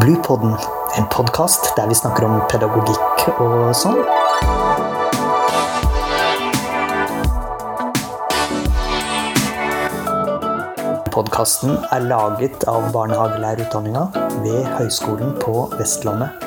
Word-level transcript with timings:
Bluepodden, 0.00 0.52
en 0.98 1.06
podkast 1.10 1.70
der 1.76 1.86
vi 1.88 1.94
snakker 1.96 2.26
om 2.26 2.40
pedagogikk 2.50 3.22
og 3.40 3.70
sånn. 3.72 3.96
Podkasten 11.14 11.78
er 11.96 12.04
laget 12.10 12.66
av 12.68 12.90
barnehagelærerutdanninga 12.92 14.02
ved 14.44 14.66
Høgskolen 14.74 15.32
på 15.40 15.64
Vestlandet. 15.78 16.44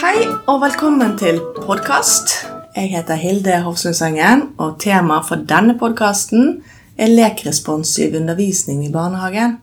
Hei 0.00 0.14
og 0.46 0.62
velkommen 0.64 1.18
til 1.20 1.42
podkast. 1.58 2.38
Jeg 2.78 2.94
heter 2.94 3.20
Hilde 3.20 3.60
Hofsundsengen, 3.66 4.54
og 4.56 4.80
temaet 4.80 5.28
for 5.28 5.44
denne 5.52 5.76
podkasten 5.76 6.62
er 6.96 7.12
lekresponsiv 7.12 8.16
undervisning 8.22 8.80
i 8.86 8.94
barnehagen. 8.94 9.58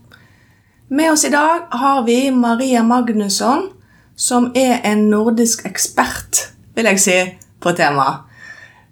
Med 0.90 1.12
oss 1.12 1.26
i 1.26 1.30
dag 1.30 1.60
har 1.70 2.04
vi 2.04 2.32
Maria 2.32 2.84
Magnusson, 2.84 3.70
som 4.16 4.52
er 4.56 4.80
en 4.84 5.06
nordisk 5.10 5.66
ekspert, 5.70 6.48
vil 6.76 6.90
jeg 6.90 7.00
si, 7.04 7.18
på 7.62 7.74
temaet. 7.78 8.26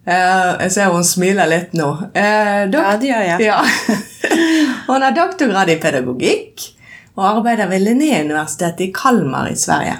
Eh, 0.07 0.52
jeg 0.63 0.71
ser 0.71 0.91
hun 0.94 1.04
smiler 1.04 1.49
litt 1.52 1.73
nå. 1.76 1.88
Eh, 2.16 2.68
dok- 2.71 2.84
Ja, 2.85 2.98
det 3.02 3.09
gjør 3.09 3.26
jeg. 3.27 3.41
Ja. 3.44 3.57
Hun 4.88 5.02
har 5.04 5.12
doktorgrad 5.12 5.68
i 5.70 5.76
pedagogikk 5.84 6.63
og 7.18 7.26
arbeider 7.27 7.68
ved 7.68 7.81
Linnéuniversitetet 7.84 8.85
i 8.85 8.91
Kalmar 8.95 9.49
i 9.52 9.55
Sverige. 9.59 9.98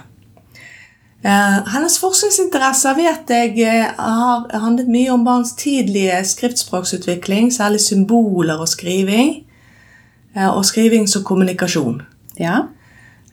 Eh, 1.26 1.58
hennes 1.74 1.98
forskningsinteresser 2.00 2.96
vet 2.96 3.34
eh, 3.36 3.84
har 3.98 4.48
handlet 4.64 4.88
mye 4.88 5.12
om 5.12 5.26
barns 5.28 5.52
tidlige 5.60 6.22
skriftspråksutvikling, 6.30 7.52
særlig 7.52 7.82
symboler 7.84 8.62
og 8.64 8.70
skriving. 8.72 9.42
Eh, 10.36 10.48
Og 10.50 10.66
skriving 10.66 11.08
som 11.08 11.24
kommunikasjon. 11.24 12.02
Ja. 12.40 12.68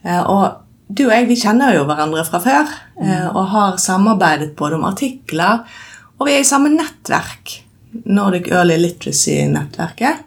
Eh, 0.03 0.21
Og 0.21 0.61
du 0.87 1.05
og 1.07 1.11
jeg 1.15 1.27
vi 1.27 1.35
kjenner 1.41 1.73
jo 1.73 1.85
hverandre 1.89 2.23
fra 2.27 2.39
før 2.39 2.67
eh, 3.01 3.27
og 3.35 3.47
har 3.49 3.77
samarbeidet 3.81 4.55
både 4.55 4.75
om 4.75 4.83
artikler, 4.85 5.63
og 6.19 6.27
vi 6.27 6.35
er 6.35 6.43
i 6.43 6.47
samme 6.47 6.69
nettverk, 6.69 7.61
Nordic 8.05 8.47
Early 8.51 8.77
Literacy-nettverket. 8.77 10.21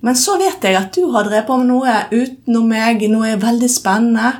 Men 0.00 0.16
så 0.16 0.38
vet 0.40 0.64
jeg 0.64 0.76
at 0.76 0.94
du 0.96 1.10
har 1.12 1.24
drevet 1.28 1.46
på 1.46 1.56
med 1.60 1.68
noe 1.68 1.94
utenom 2.12 2.66
meg, 2.68 3.04
noe 3.10 3.36
veldig 3.40 3.70
spennende. 3.70 4.32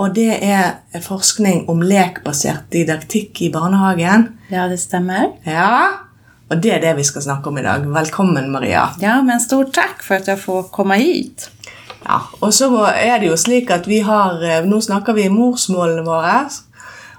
Og 0.00 0.14
det 0.16 0.38
er 0.42 1.02
forskning 1.04 1.66
om 1.68 1.82
lekbasert 1.84 2.70
didaktikk 2.72 3.42
i 3.44 3.50
barnehagen. 3.52 4.38
ja, 4.50 4.66
det 4.68 4.80
stemmer. 4.80 5.34
Ja, 5.44 6.05
og 6.50 6.60
det 6.62 6.72
er 6.76 6.80
det 6.80 6.92
vi 6.96 7.04
skal 7.04 7.22
snakke 7.24 7.48
om 7.50 7.58
i 7.58 7.62
dag. 7.62 7.86
Velkommen, 7.94 8.50
Maria. 8.52 8.88
Ja, 9.00 9.22
men 9.22 9.40
stort 9.40 9.72
tack 9.74 10.02
för 10.02 10.14
att 10.14 10.26
jag 10.26 10.40
får 10.40 10.62
komma 10.62 10.94
hit. 10.94 11.50
Ja, 12.04 12.20
og 12.40 12.54
så 12.54 12.68
er 12.86 13.18
det 13.18 13.26
jo 13.26 13.36
slik 13.36 13.70
at 13.74 13.86
vi 13.90 13.98
har 14.06 14.38
eh, 14.44 14.60
Nå 14.64 14.78
snakker 14.80 15.12
vi 15.16 15.24
morsmålene 15.28 16.04
våre, 16.06 16.36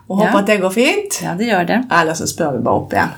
og 0.07 0.17
håper 0.21 0.31
Ja. 0.33 0.39
at 0.39 0.47
det 0.47 0.57
går 0.61 0.69
fint. 0.69 1.19
Ja, 1.23 1.33
det 1.35 1.43
gör 1.45 1.65
det. 1.65 1.83
Eller 1.91 2.13
så 2.13 2.27
spør 2.27 2.51
vi 2.57 2.63
bare 2.63 2.75
opp 2.75 2.93
igjen. 2.93 3.09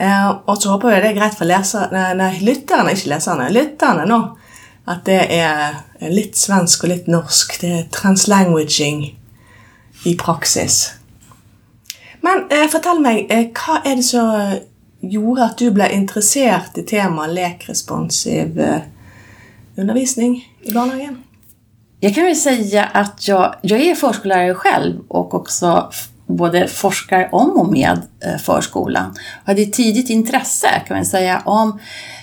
Eh, 0.00 0.30
og 0.46 0.62
så 0.62 0.70
håper 0.70 0.88
vi 0.94 1.00
det 1.02 1.10
er 1.10 1.18
greit 1.20 1.34
for 1.36 1.44
leser, 1.44 1.88
nei, 1.92 2.14
nei, 2.14 2.38
lytterne, 2.40 2.94
ikke 2.96 3.08
leserne, 3.12 3.50
lytterne 3.52 4.06
nå. 4.08 4.20
At 4.88 5.04
det 5.04 5.20
er 5.36 5.76
litt 6.08 6.36
svensk 6.40 6.84
og 6.84 6.88
litt 6.94 7.06
norsk. 7.12 7.58
Det 7.60 7.72
er 7.82 7.84
translanguaging 7.92 9.02
i 10.08 10.14
praksis. 10.16 10.94
Men 12.24 12.46
eh, 12.50 12.64
fortell 12.72 13.02
meg, 13.04 13.26
eh, 13.30 13.50
hva 13.52 13.82
er 13.84 14.00
det 14.00 14.04
som 14.08 14.32
gjorde 15.10 15.44
att 15.44 15.58
du 15.58 15.70
blev 15.70 15.92
intresserad 15.92 16.62
i 16.74 16.82
temat 16.82 17.30
lekresponsiv 17.30 18.60
eh, 18.60 18.80
undervisning 19.76 20.54
i 20.62 20.72
barnhagen? 20.72 21.22
Jag 22.00 22.14
kan 22.14 22.24
väl 22.24 22.36
säga 22.36 22.84
att 22.84 23.28
jag, 23.28 23.54
jag 23.62 23.80
är 23.80 23.94
förskollärare 23.94 24.54
själv 24.54 25.00
och 25.08 25.34
också 25.34 25.90
både 26.26 26.68
forskar 26.68 27.28
om 27.32 27.50
och 27.50 27.72
med 27.72 28.02
eh, 28.24 28.36
förskolan. 28.38 29.14
Jag 29.44 29.52
hade 29.52 29.62
ett 29.62 29.72
tidigt 29.72 30.10
intresse 30.10 30.68
kan 30.86 30.96
man 30.96 31.06
säga 31.06 31.42
om 31.44 31.80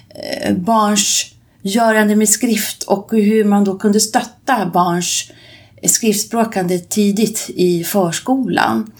eh, 0.09 0.53
barns 0.53 1.25
görande 1.61 2.15
med 2.15 2.29
skrift 2.29 2.83
och 2.83 3.11
hur 3.11 3.43
man 3.43 3.63
då 3.63 3.77
kunde 3.77 3.99
stötta 3.99 4.71
barns 4.73 5.31
skriftspråkande 5.83 6.79
tidigt 6.79 7.49
i 7.55 7.83
förskolan. 7.83 8.91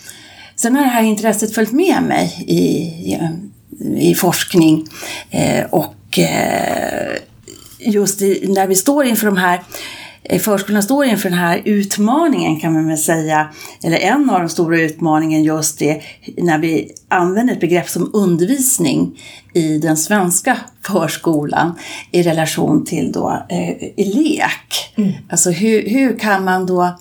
Sen 0.56 0.76
har 0.76 0.84
det 0.84 0.90
här 0.90 1.04
intresset 1.04 1.56
följt 1.56 1.72
med 1.72 2.04
mig 2.04 2.46
i, 2.48 3.18
i, 3.98 4.16
forskning 4.16 4.88
eh, 5.30 5.66
och 5.66 6.20
eh, 6.20 7.18
just 7.80 8.22
i, 8.22 8.48
när 8.48 8.68
vi 8.68 8.76
står 8.76 9.06
inför 9.06 9.26
de 9.26 9.38
här 9.38 9.62
eh, 10.24 10.40
Förskolan 10.40 10.84
står 10.84 11.06
inför 11.06 11.30
den 11.30 11.40
här 11.40 11.62
utmaningen 11.66 12.60
kan 12.60 12.74
man 12.74 12.88
väl 12.88 12.98
säga, 12.98 13.50
eller 13.84 13.98
en 13.98 14.30
av 14.30 14.40
de 14.40 14.50
stora 14.50 14.80
utmaningen 14.82 15.44
just 15.44 15.80
det 15.80 16.02
när 16.38 16.58
vi 16.58 16.92
använder 17.08 17.54
ett 17.54 17.60
begrepp 17.60 17.90
som 17.90 18.12
undervisning 18.14 19.20
i 19.54 19.78
den 19.78 19.98
svenska 19.98 20.58
förskolan 20.82 21.80
i 22.12 22.24
relation 22.24 22.86
till 22.86 23.12
då 23.12 23.46
eh, 23.50 23.84
i 23.96 24.14
lek. 24.16 24.96
Alltså 25.30 25.52
hur, 25.52 25.90
hur 25.90 26.20
kan 26.20 26.44
man 26.44 26.66
då 26.66 26.98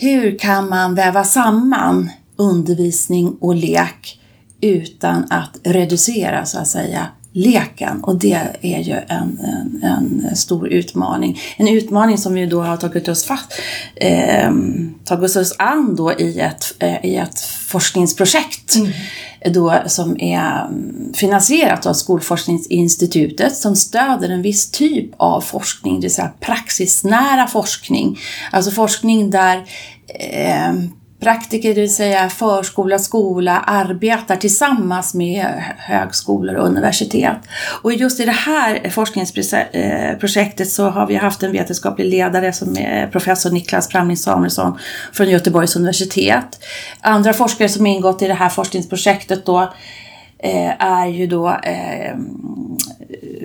hur 0.00 0.38
kan 0.38 0.68
man 0.68 0.94
väva 0.94 1.24
samman 1.24 2.10
undervisning 2.36 3.36
och 3.40 3.54
lek 3.54 4.19
utan 4.60 5.26
att 5.30 5.58
reducera 5.64 6.46
så 6.46 6.58
att 6.58 6.68
säga 6.68 7.06
leken? 7.32 8.04
Och 8.04 8.18
det 8.18 8.40
är 8.60 8.80
ju 8.80 8.94
en, 9.08 9.38
en, 9.38 9.82
en 9.82 10.36
stor 10.36 10.68
utmaning. 10.68 11.40
En 11.56 11.68
utmaning 11.68 12.18
som 12.18 12.34
vi 12.34 12.46
då 12.46 12.62
har 12.62 12.76
tagit 12.76 13.08
oss 13.08 13.24
fast, 13.24 13.52
eh, 13.96 14.50
tagit 15.04 15.36
oss 15.36 15.54
an 15.58 15.96
då 15.96 16.12
i 16.12 16.40
ett, 16.40 16.74
eh, 16.78 17.04
i 17.04 17.16
ett 17.16 17.40
forskningsprojekt 17.40 18.76
då, 19.44 19.82
som 19.86 20.20
är 20.20 20.66
mm, 20.66 21.12
finansierat 21.14 21.86
av 21.86 21.94
Skolforskningsinstitutet 21.94 23.56
som 23.56 23.76
stöder 23.76 24.28
en 24.28 24.42
viss 24.42 24.70
typ 24.70 25.10
av 25.16 25.40
forskning, 25.40 25.94
det 25.94 26.00
vill 26.00 26.14
säga 26.14 26.32
praxisnära 26.40 27.46
forskning. 27.46 28.18
Alltså 28.50 28.70
forskning 28.70 29.30
där 29.30 29.64
eh, 30.08 30.72
praktiker, 31.20 31.74
det 31.74 31.80
vill 31.80 31.94
säga 31.94 32.28
förskola, 32.28 32.98
skola, 32.98 33.60
arbetar 33.60 34.36
tillsammans 34.36 35.14
med 35.14 35.46
högskolor 35.78 36.54
och 36.54 36.66
universitet. 36.66 37.36
Och 37.82 37.92
just 37.92 38.20
i 38.20 38.24
det 38.24 38.32
här 38.32 38.90
forskningsprojektet 38.90 40.70
så 40.70 40.88
har 40.88 41.06
vi 41.06 41.16
haft 41.16 41.42
en 41.42 41.52
vetenskaplig 41.52 42.04
ledare 42.04 42.52
som 42.52 42.76
är 42.76 43.06
professor 43.06 43.50
Niklas 43.50 43.88
Framling 43.88 44.16
Samuelsson 44.16 44.78
från 45.12 45.30
Göteborgs 45.30 45.76
universitet. 45.76 46.60
Andra 47.00 47.32
forskare 47.32 47.68
som 47.68 47.86
ingått 47.86 48.22
i 48.22 48.26
det 48.26 48.34
här 48.34 48.48
forskningsprojektet 48.48 49.46
då 49.46 49.60
eh, 50.38 50.84
är 50.84 51.06
ju 51.06 51.26
då 51.26 51.48
eh, 51.48 52.10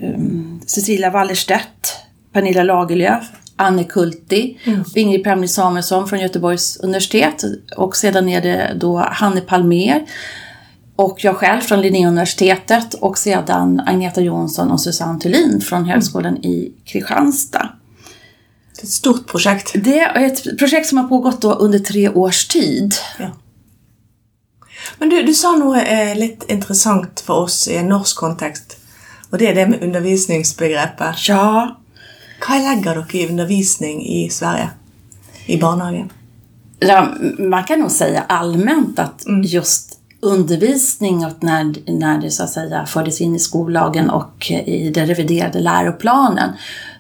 mm, 0.02 0.62
Cecilia 0.66 1.10
Wallerstedt, 1.10 2.00
Pernilla 2.34 2.64
Lagerlöf, 2.64 3.26
Anne 3.58 3.84
Kulti, 3.84 4.58
och 4.66 4.98
Ingrid 4.98 5.24
Pramling 5.24 5.50
Samuelsson 5.50 6.08
från 6.08 6.20
Göteborgs 6.20 6.78
universitet 6.78 7.44
och 7.78 7.96
sedan 7.96 8.30
är 8.30 8.42
det 8.42 8.78
då 8.80 8.98
Hanne 8.98 9.42
Palmer 9.42 10.06
och 10.96 11.24
jag 11.24 11.36
själv 11.36 11.62
från 11.62 11.82
Linnéuniversitetet 11.82 12.94
och 12.94 13.18
sedan 13.18 13.82
Agneta 13.86 14.22
Jonsson 14.22 14.72
och 14.72 14.82
Susanne 14.82 15.20
Thulin 15.20 15.62
från 15.62 15.86
Högskolan 15.86 16.38
i 16.38 16.72
Kristianstad. 16.86 17.70
Det 18.76 18.84
er 18.84 18.88
et 18.88 18.92
stort 18.92 19.28
prosjekt. 19.28 19.72
Det 19.84 20.00
är 20.00 20.26
ett 20.26 20.58
projekt 20.60 20.88
som 20.88 20.98
har 20.98 21.08
pågått 21.08 21.42
då 21.42 21.54
under 21.54 21.80
tre 21.80 22.10
års 22.10 22.48
tid. 22.48 22.96
Ja. 23.20 23.32
Men 24.98 25.10
du, 25.10 25.22
du 25.24 25.34
sa 25.34 25.56
noe 25.56 25.82
eh, 25.82 26.18
litt 26.18 26.44
interessant 26.52 27.24
for 27.26 27.48
oss 27.48 27.68
i 27.68 27.78
en 27.80 27.88
norsk 27.90 28.20
kontekst. 28.20 28.76
Og 29.32 29.40
det 29.40 29.48
er 29.50 29.56
det 29.56 29.68
med 29.72 29.84
undervisningsbegrepet. 29.84 31.24
Ja, 31.28 31.78
Hva 32.46 32.58
legger 32.62 32.96
dere 32.96 33.18
i 33.18 33.28
undervisning 33.28 34.06
i 34.06 34.30
Sverige? 34.30 34.70
I 35.46 35.58
barnehagen? 35.58 36.10
Ja, 36.80 37.08
man 37.40 37.64
kan 37.64 37.80
nog 37.80 37.92
säga 37.92 38.24
allmänt 38.28 39.00
att 39.00 39.26
just 39.44 40.00
undervisning 40.20 41.26
och 41.26 41.44
när, 41.44 41.92
när 41.92 42.22
det 42.22 42.32
så 42.32 42.44
att 42.44 42.50
säga 42.50 42.86
fördes 42.86 43.22
in 43.22 43.36
i 43.36 43.40
skollagen 43.40 44.10
och 44.10 44.52
i 44.52 44.90
den 44.90 45.08
reviderade 45.08 45.60
läroplanen 45.60 46.50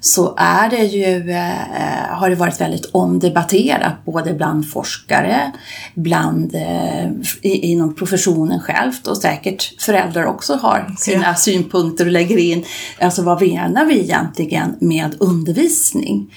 så 0.05 0.33
är 0.37 0.69
det 0.69 0.83
ju, 0.85 1.31
eh, 1.31 2.15
har 2.17 2.29
det 2.29 2.35
varit 2.35 2.61
väldigt 2.61 2.85
omdebatterat 2.91 4.05
både 4.05 4.33
bland 4.33 4.69
forskare, 4.69 5.51
bland, 5.95 6.55
eh, 6.55 7.05
i, 7.41 7.71
inom 7.71 7.95
professionen 7.95 8.59
självt 8.59 9.07
och 9.07 9.17
säkert 9.17 9.81
föräldrar 9.81 10.25
också 10.25 10.53
har 10.55 10.95
sina 10.97 11.23
Ja. 11.23 11.35
synpunkter 11.35 12.05
och 12.05 12.11
lägger 12.11 12.37
in, 12.37 12.65
alltså 13.01 13.21
vad 13.23 13.41
menar 13.41 13.85
vi 13.85 13.99
egentligen 13.99 14.75
med 14.79 15.15
undervisning? 15.19 16.33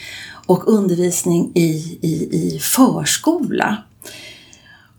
Och 0.47 0.69
undervisning 0.73 1.53
i, 1.55 1.99
i, 2.03 2.29
i 2.33 2.59
förskola. 2.63 3.77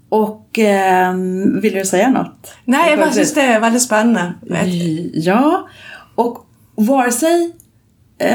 Och 0.10 0.60
eh, 0.60 1.14
vill 1.62 1.74
du 1.74 1.86
säga 1.86 2.10
något? 2.10 2.52
Nei, 2.66 2.90
jeg 2.90 3.00
bare 3.00 3.14
syns 3.14 3.34
det 3.34 3.60
veldig 3.60 3.82
spennende. 3.82 4.34
Vet- 4.42 5.26
Ja, 5.26 5.68
och 6.16 6.46
vare 6.76 7.12
sig 7.12 7.52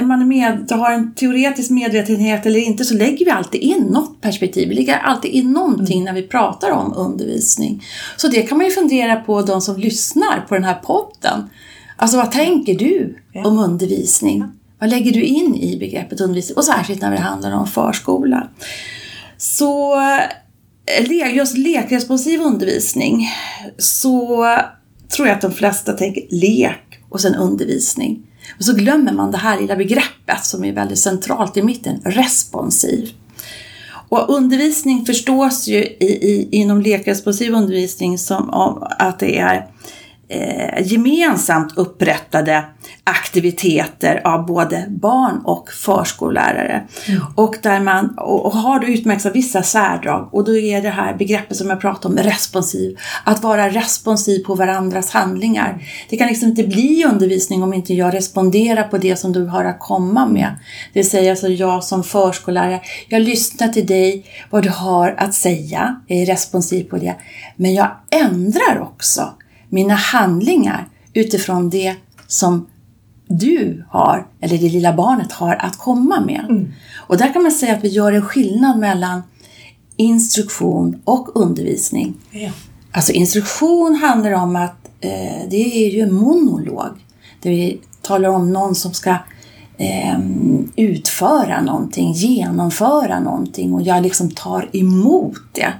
man 0.02 0.20
är 0.20 0.24
med, 0.24 0.70
har 0.70 0.90
en 0.92 1.14
teoretisk 1.14 1.70
medvetenhet 1.70 2.46
eller 2.46 2.60
inte 2.60 2.84
så 2.84 2.94
lägger 2.94 3.24
vi 3.24 3.30
alltid 3.30 3.60
in 3.60 3.82
något 3.82 4.20
perspektiv. 4.20 4.68
Vi 4.68 4.74
lägger 4.74 4.96
alltid 4.98 5.30
in 5.30 5.52
någonting 5.52 6.00
Mm. 6.02 6.04
när 6.14 6.22
vi 6.22 6.28
pratar 6.28 6.70
om 6.70 6.92
undervisning. 6.96 7.84
Så 8.16 8.28
det 8.28 8.42
kan 8.42 8.58
man 8.58 8.66
ju 8.66 8.72
fundera 8.72 9.16
på 9.16 9.42
de 9.42 9.60
som 9.60 9.76
lyssnar 9.76 10.44
på 10.48 10.54
den 10.54 10.64
här 10.64 10.74
podden. 10.74 11.50
Alltså 11.96 12.16
vad 12.16 12.32
tänker 12.32 12.74
du 12.74 13.18
Ja. 13.32 13.46
om 13.48 13.58
undervisning? 13.58 14.44
Vad 14.78 14.90
lägger 14.90 15.12
du 15.12 15.22
in 15.22 15.54
i 15.56 15.76
begreppet 15.78 16.20
undervisning? 16.20 16.56
Och 16.56 16.64
särskilt 16.64 17.02
när 17.02 17.10
det 17.10 17.18
handlar 17.20 17.52
om 17.52 17.66
förskola. 17.66 18.48
Så 19.38 20.00
eh, 21.20 21.34
just 21.36 21.56
lekresponsiv 21.58 22.40
undervisning 22.40 23.28
så 23.78 24.46
tror 25.16 25.28
jag 25.28 25.34
att 25.34 25.40
de 25.42 25.52
flesta 25.52 25.92
tänker 25.92 26.22
lek 26.30 27.00
och 27.08 27.20
sen 27.20 27.34
undervisning. 27.34 28.22
Och 28.58 28.64
så 28.64 28.74
glömmer 28.74 29.12
man 29.12 29.30
det 29.30 29.38
här 29.38 29.60
lilla 29.60 29.76
begreppet 29.76 30.44
som 30.44 30.64
är 30.64 30.72
väldigt 30.72 30.98
centralt 30.98 31.56
i 31.56 31.62
mitten, 31.62 32.00
responsiv. 32.04 33.10
Och 34.08 34.36
undervisning 34.36 35.06
förstås 35.06 35.68
ju 35.68 35.84
i, 35.84 36.18
i, 36.22 36.48
inom 36.50 36.82
lekresponsiv 36.82 37.52
undervisning 37.52 38.18
som 38.18 38.50
att 38.98 39.18
det 39.18 39.38
är 39.38 39.66
eh, 40.28 40.86
gemensamt 40.86 41.78
upprättade 41.78 42.64
aktiviteter 43.04 44.20
av 44.24 44.46
både 44.46 44.84
barn 44.88 45.40
och 45.44 45.70
förskollärare. 45.70 46.84
Och, 47.34 47.56
där 47.62 47.80
man, 47.80 48.18
och, 48.18 48.46
och 48.46 48.52
har 48.52 48.80
då 48.80 48.86
utmärkts 48.86 49.26
av 49.26 49.32
vissa 49.32 49.62
särdrag 49.62 50.28
och 50.32 50.44
då 50.44 50.56
är 50.56 50.82
det 50.82 50.90
här 50.90 51.14
begreppet 51.14 51.56
som 51.56 51.70
jag 51.70 51.80
pratade 51.80 52.14
om, 52.14 52.28
responsiv. 52.28 52.98
Att 53.24 53.42
vara 53.42 53.68
responsiv 53.68 54.44
på 54.44 54.54
varandras 54.54 55.10
handlingar. 55.10 55.82
Det 56.10 56.16
kan 56.16 56.28
liksom 56.28 56.48
inte 56.48 56.64
bli 56.64 57.04
undervisning 57.04 57.62
om 57.62 57.74
inte 57.74 57.94
jag 57.94 58.14
responderar 58.14 58.82
på 58.82 58.98
det 58.98 59.16
som 59.16 59.32
du 59.32 59.46
har 59.46 59.64
att 59.64 59.80
komma 59.80 60.26
med. 60.26 60.58
Det 60.92 61.00
vill 61.00 61.10
säga 61.10 61.30
alltså 61.30 61.48
jag 61.48 61.84
som 61.84 62.04
förskollärare, 62.04 62.80
jag 63.08 63.22
lyssnar 63.22 63.68
till 63.68 63.86
dig, 63.86 64.26
vad 64.50 64.62
du 64.62 64.70
har 64.70 65.14
att 65.18 65.34
säga, 65.34 66.00
jag 66.06 66.18
är 66.18 66.26
responsiv 66.26 66.84
på 66.84 66.96
det. 66.96 67.14
Men 67.56 67.74
jag 67.74 67.90
ändrar 68.10 68.80
också 68.80 69.32
mina 69.74 69.94
handlingar 69.94 70.88
utifrån 71.12 71.70
det 71.70 71.96
som 72.26 72.66
du 73.26 73.84
har, 73.88 74.26
eller 74.40 74.58
det 74.58 74.68
lilla 74.68 74.92
barnet 74.92 75.32
har 75.32 75.54
att 75.54 75.78
komma 75.78 76.20
med. 76.20 76.66
Och 76.96 77.16
där 77.16 77.32
kan 77.32 77.42
man 77.42 77.52
säga 77.52 77.76
att 77.76 77.84
vi 77.84 77.88
gör 77.88 78.12
en 78.12 78.22
skillnad 78.22 78.78
mellan 78.78 79.22
instruktion 79.96 81.00
och 81.04 81.28
undervisning. 81.34 82.14
Ja. 82.30 82.50
Alltså 82.92 83.12
instruktion 83.12 83.94
handlar 83.94 84.32
om 84.32 84.56
att 84.56 84.88
eh, 85.00 85.48
det 85.50 85.86
är 85.86 85.90
ju 85.90 86.00
en 86.00 86.14
monolog. 86.14 86.92
Där 87.42 87.50
vi 87.50 87.80
talar 88.02 88.28
om 88.28 88.52
någon 88.52 88.74
som 88.74 88.92
ska 88.92 89.16
eh, 89.78 90.18
utföra 90.76 91.62
någonting, 91.62 92.12
genomföra 92.12 93.20
någonting 93.20 93.74
och 93.74 93.82
jag 93.82 94.02
liksom 94.02 94.30
tar 94.30 94.68
emot 94.72 95.42
det. 95.52 95.72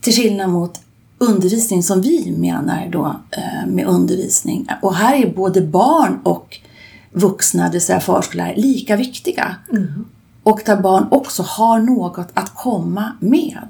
Till 0.00 0.12
skillnad 0.12 0.50
mot 0.50 0.80
undervisning 1.20 1.82
som 1.82 2.00
vi 2.00 2.34
menar 2.36 2.88
då 2.92 3.16
eh, 3.30 3.66
med 3.66 3.86
undervisning. 3.86 4.68
Och 4.82 4.94
här 4.94 5.16
är 5.24 5.34
både 5.34 5.60
barn 5.60 6.20
och 6.22 6.58
vuxna, 7.12 7.64
det 7.64 7.72
vill 7.72 7.80
säga 7.80 8.00
förskollärare, 8.00 8.56
lika 8.56 8.96
viktiga. 8.96 9.56
Och 10.42 10.60
där 10.66 10.76
barn 10.76 11.06
också 11.10 11.42
har 11.42 11.80
något 11.80 12.28
att 12.34 12.54
komma 12.54 13.12
med. 13.20 13.68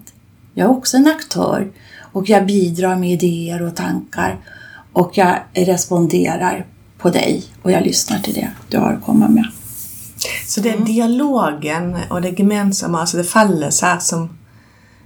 Jag 0.54 0.64
är 0.64 0.70
också 0.70 0.96
en 0.96 1.06
aktör 1.06 1.72
och 2.12 2.28
jag 2.28 2.46
bidrar 2.46 2.96
med 2.96 3.10
idéer 3.10 3.62
och 3.62 3.76
tankar 3.76 4.38
och 4.92 5.18
jag 5.18 5.38
responderar 5.52 6.66
på 6.98 7.10
dig 7.10 7.44
och 7.62 7.72
jag 7.72 7.82
lyssnar 7.82 8.18
till 8.18 8.34
det 8.34 8.50
du 8.68 8.78
har 8.78 8.92
att 8.92 9.04
komma 9.04 9.28
med. 9.28 9.46
Så 10.46 10.60
det 10.60 10.70
är 10.70 10.78
dialogen 10.78 11.96
och 12.10 12.22
det 12.22 12.38
gemensamma, 12.38 13.00
alltså 13.00 13.16
det 13.16 13.24
felles 13.24 13.82
här 13.82 13.98
som 13.98 14.38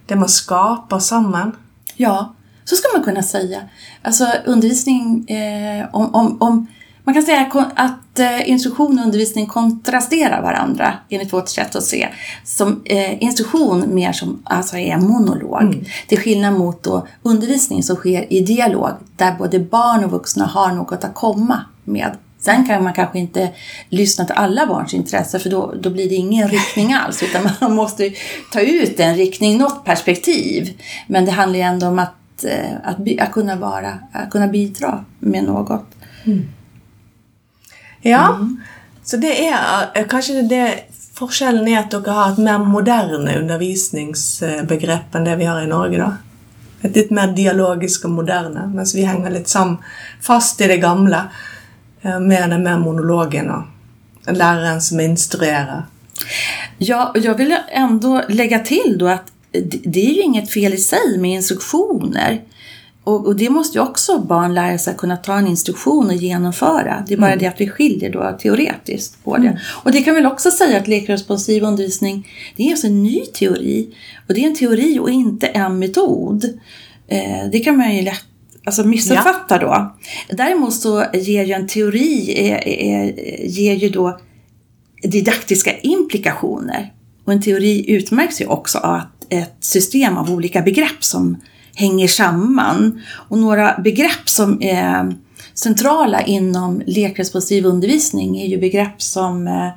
det 0.07 0.17
man 0.17 0.29
skapar 0.29 0.99
samman. 0.99 1.53
Ja, 1.97 2.35
så 2.65 2.77
ska 2.77 2.89
man 2.95 3.05
kunna 3.05 3.23
säga. 3.23 3.61
Alltså 4.03 4.27
undervisning, 4.45 5.29
eh, 5.29 5.87
om, 5.93 6.15
om, 6.15 6.37
om, 6.43 6.67
man 7.05 7.15
kan 7.15 7.23
säga 7.23 7.67
att 7.75 8.19
eh, 8.19 8.51
instruktion 8.51 8.99
och 8.99 9.05
undervisning 9.05 9.47
kontrasterar 9.47 10.43
varandra 10.43 10.95
enligt 11.09 11.33
vårt 11.33 11.49
sätt 11.49 11.77
att 11.77 11.85
se. 11.85 12.09
Som 12.45 12.83
eh, 12.85 13.23
instruktion 13.23 13.95
mer 13.95 14.13
som 14.13 14.43
alltså 14.45 14.77
är 14.77 14.97
monolog. 14.97 15.91
Till 16.09 16.19
skillnad 16.19 16.55
mot 16.55 16.83
då 16.83 17.07
undervisning 17.23 17.83
som 17.83 17.97
sker 17.97 18.33
i 18.33 18.41
dialog 18.41 18.91
där 19.17 19.35
både 19.39 19.59
barn 19.59 20.05
och 20.05 20.11
vuxna 20.11 20.47
har 20.47 20.73
något 20.73 21.05
att 21.05 21.15
komma 21.15 21.61
med. 21.85 22.17
Sen 22.45 22.67
kan 22.67 22.85
man 22.85 22.93
kanske 22.93 23.19
inte 23.19 23.51
lyssna 23.89 24.25
till 24.25 24.35
alla 24.35 24.67
barns 24.67 24.95
intresse 24.95 25.39
för 25.39 25.51
då, 25.51 25.75
då 25.81 25.91
blir 25.91 26.09
det 26.09 26.15
ingen 26.15 26.49
riktning 26.49 26.93
alls 27.05 27.23
utan 27.23 27.51
man 27.61 27.75
måste 27.75 28.13
ta 28.53 28.61
ut 28.61 29.01
en 29.01 29.17
riktning, 29.17 29.59
något 29.59 29.85
perspektiv. 29.85 30.81
Men 31.07 31.25
det 31.25 31.31
handlar 31.31 31.59
ju 31.59 31.63
ändå 31.63 31.87
om 31.87 31.99
att, 31.99 32.45
eh, 32.45 32.77
att, 32.85 32.97
att, 33.21 33.33
kunna, 33.33 33.57
vara, 33.57 33.99
att 34.13 34.31
kunna 34.31 34.49
bidra 34.49 35.05
med 35.19 35.45
något. 35.45 35.87
Ja, 38.01 38.49
så 39.05 39.17
det 39.17 39.33
er 39.45 39.57
eh, 39.95 40.07
kanskje 40.09 40.43
det 40.43 40.67
forskjellen 41.15 41.69
er 41.69 41.79
at 41.79 41.91
dere 41.95 42.13
har 42.13 42.33
et 42.33 42.43
mer 42.45 42.61
moderne 42.69 43.39
undervisningsbegrep 43.41 45.17
enn 45.17 45.25
det 45.25 45.39
vi 45.41 45.49
har 45.49 45.63
i 45.63 45.71
Norge, 45.71 45.99
da. 46.01 46.11
Et 46.85 46.97
litt 46.97 47.11
mer 47.11 47.33
dialogisk 47.33 48.05
og 48.05 48.17
moderne, 48.19 48.67
mens 48.75 48.93
vi 48.95 49.07
henger 49.09 49.33
litt 49.33 49.49
sam 49.49 49.79
fast 50.21 50.61
i 50.61 50.69
det 50.69 50.83
gamle 50.83 51.23
eh, 51.25 51.43
med 52.05 52.51
den 52.51 52.65
mer 52.65 52.79
monologen 52.79 53.51
og 53.51 54.33
læreren 54.33 54.81
som 54.81 55.01
instruerer. 55.01 55.83
Ja, 56.79 57.11
och 57.15 57.19
jag 57.19 57.35
vill 57.35 57.57
ändå 57.73 58.23
lägga 58.29 58.59
till 58.59 58.97
då 58.99 59.09
att 59.09 59.33
det 59.85 60.07
är 60.07 60.15
ju 60.15 60.23
inget 60.23 60.51
fel 60.51 60.75
i 60.75 60.79
sig 60.79 61.19
med 61.19 61.31
instruktioner. 61.31 62.43
Och, 63.05 63.27
och 63.27 63.37
det 63.37 63.51
måste 63.51 63.79
ju 63.79 63.85
också 63.85 64.19
barn 64.19 64.55
lära 64.55 64.79
sig 64.79 64.91
att 64.91 64.97
kunna 64.97 65.17
ta 65.17 65.39
en 65.39 65.47
instruktion 65.47 66.07
och 66.07 66.15
genomföra. 66.15 67.05
Det 67.09 67.15
är 67.15 67.19
bara 67.19 67.37
det 67.37 67.47
att 67.47 67.61
vi 67.61 67.69
skiljer 67.69 68.13
då 68.13 68.39
teoretiskt 68.41 69.25
på 69.25 69.37
det. 69.37 69.61
Och 69.85 69.93
det 69.93 70.03
kan 70.03 70.15
väl 70.15 70.27
också 70.27 70.51
säga 70.51 70.79
att 70.79 70.89
lekresponsiv 70.89 71.63
undervisning, 71.63 72.29
det 72.57 72.67
är 72.67 72.71
alltså 72.71 72.87
en 72.87 73.03
ny 73.03 73.21
teori. 73.21 73.95
Och 74.29 74.35
det 74.35 74.45
är 74.45 74.47
en 74.47 74.57
teori 74.57 74.99
och 74.99 75.11
inte 75.11 75.47
en 75.47 75.79
metod. 75.79 76.45
Eh, 77.09 77.51
det 77.53 77.59
kan 77.59 77.77
man 77.77 77.97
ju 77.97 78.03
lätt 78.03 78.25
alltså 78.65 78.85
missuppfatta 78.85 79.59
då. 79.59 79.95
Däremot 80.29 80.75
så 80.75 81.05
ger 81.13 81.45
ju 81.45 81.53
en 81.53 81.67
teori 81.67 82.35
eh, 82.37 82.57
eh, 82.57 83.15
ger 83.47 83.75
ju 83.75 83.89
då 83.89 84.21
didaktiska 85.03 85.79
implikationer. 85.79 86.93
Och 87.25 87.33
en 87.33 87.43
teori 87.43 87.91
utmärks 87.91 88.41
ju 88.41 88.47
också 88.47 88.79
av 88.79 88.95
att 88.95 89.27
ett 89.29 89.57
system 89.61 90.17
av 90.17 90.31
olika 90.31 90.63
begrepp 90.63 91.05
som 91.05 91.41
hänger 91.75 92.09
samman. 92.09 93.03
Och 93.29 93.39
några 93.39 93.79
begrepp 93.85 94.29
som 94.29 94.63
är 94.63 95.15
centrala 95.55 96.23
inom 96.23 96.83
lekresponsiv 96.87 97.67
undervisning 97.67 98.41
är 98.41 98.47
ju 98.47 98.59
begrepp 98.59 99.03
som 99.03 99.47
eh, 99.47 99.69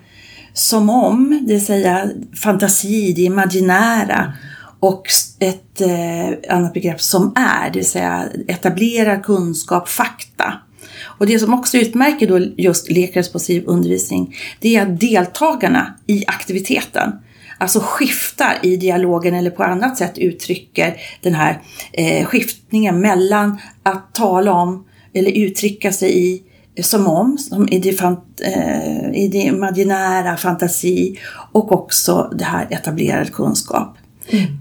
som 0.53 0.89
om, 0.89 1.43
det 1.47 1.53
vill 1.53 1.65
säga 1.65 2.09
fantasi, 2.43 3.13
det 3.13 3.21
imaginära 3.21 4.33
och 4.79 5.07
ett 5.39 5.81
eh, 5.81 6.55
annat 6.55 6.73
begrepp 6.73 7.01
som 7.01 7.33
är, 7.35 7.69
det 7.69 7.79
vill 7.79 7.89
säga 7.89 8.25
etablerad 8.47 9.23
kunskap, 9.23 9.89
fakta. 9.89 10.53
Och 11.01 11.27
det 11.27 11.39
som 11.39 11.53
också 11.53 11.77
utmärker 11.77 12.27
då 12.27 12.39
just 12.57 12.91
lekresponsiv 12.91 13.63
undervisning, 13.67 14.35
det 14.59 14.75
är 14.75 14.81
att 14.81 14.99
deltagarna 14.99 15.93
i 16.07 16.23
aktiviteten 16.27 17.11
alltså 17.57 17.79
skiftar 17.83 18.59
i 18.63 18.77
dialogen 18.77 19.35
eller 19.35 19.51
på 19.51 19.63
annat 19.63 19.97
sätt 19.97 20.17
uttrycker 20.17 20.95
den 21.21 21.33
här 21.33 21.61
eh, 21.93 22.25
skiftningen 22.25 23.01
mellan 23.01 23.57
att 23.83 24.13
tala 24.13 24.53
om 24.53 24.85
eller 25.13 25.31
uttrycka 25.31 25.91
sig 25.91 26.33
i 26.33 26.43
som 26.81 27.07
om, 27.07 27.37
som 27.37 27.69
i, 27.69 27.79
det 27.79 27.93
fant, 27.93 28.41
eh, 28.41 29.11
i 29.13 29.29
det 29.31 29.37
imaginära 29.37 30.37
fantasi 30.37 31.19
och 31.51 31.71
också 31.71 32.31
det 32.35 32.43
här 32.43 32.67
etablerad 32.69 33.33
kunskap. 33.33 33.97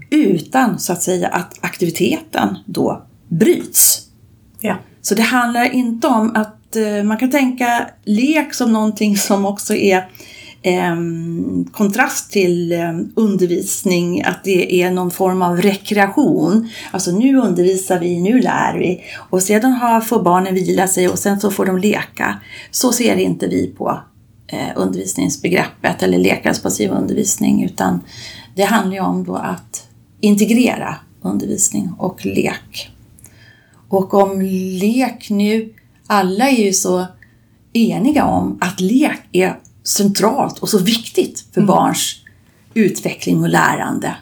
Utan 0.09 0.79
så 0.79 0.93
att 0.93 1.01
säga 1.01 1.27
att 1.27 1.57
aktiviteten 1.61 2.57
då 2.65 3.05
bryts. 3.27 4.07
Ja. 4.61 4.77
Så 5.01 5.15
det 5.15 5.21
handlar 5.21 5.73
inte 5.73 6.07
om 6.07 6.35
att 6.35 6.75
eh, 6.75 7.03
man 7.03 7.17
kan 7.17 7.31
tänka 7.31 7.89
lek 8.05 8.53
som 8.53 8.73
någonting 8.73 9.17
som 9.17 9.45
också 9.45 9.75
är 9.75 9.97
eh, 10.61 10.95
kontrast 11.71 12.31
till 12.31 12.71
eh, 12.71 12.93
undervisning, 13.15 14.23
att 14.23 14.43
det 14.43 14.81
är 14.81 14.91
någon 14.91 15.11
form 15.11 15.41
av 15.41 15.61
rekreation. 15.61 16.69
Alltså 16.91 17.11
nu 17.11 17.37
undervisar 17.37 17.99
vi, 17.99 18.19
nu 18.19 18.41
lär 18.41 18.77
vi 18.77 19.03
och 19.29 19.43
sedan 19.43 19.71
har, 19.71 20.01
får 20.01 20.23
barnen 20.23 20.55
vila 20.55 20.87
sig 20.87 21.09
och 21.09 21.19
sen 21.19 21.39
så 21.39 21.51
får 21.51 21.65
de 21.65 21.77
leka. 21.77 22.41
Så 22.71 22.91
ser 22.91 23.15
inte 23.15 23.47
vi 23.47 23.67
på 23.77 23.99
eh, 24.47 24.67
undervisningsbegreppet 24.75 26.03
eller 26.03 26.17
lekresponsiv 26.17 26.91
undervisning 26.91 27.63
utan 27.63 28.01
det 28.57 28.63
handlar 28.63 28.93
ju 28.93 28.99
om 28.99 29.23
då 29.23 29.35
att 29.35 29.87
integrera 30.19 30.95
undervisning 31.21 31.93
och 31.97 32.25
lek. 32.25 32.91
Och 33.89 34.13
om 34.13 34.41
lek 34.81 35.29
nu, 35.29 35.73
alla 36.07 36.49
är 36.49 36.65
ju 36.65 36.73
så 36.73 37.05
eniga 37.73 38.25
om 38.25 38.57
att 38.61 38.79
lek 38.79 39.19
är 39.31 39.59
centralt 39.83 40.59
och 40.59 40.69
så 40.69 40.79
viktigt 40.79 41.45
för 41.53 41.61
barns 41.61 42.15
utveckling 42.73 43.41
och 43.41 43.49
lärande. 43.49 44.15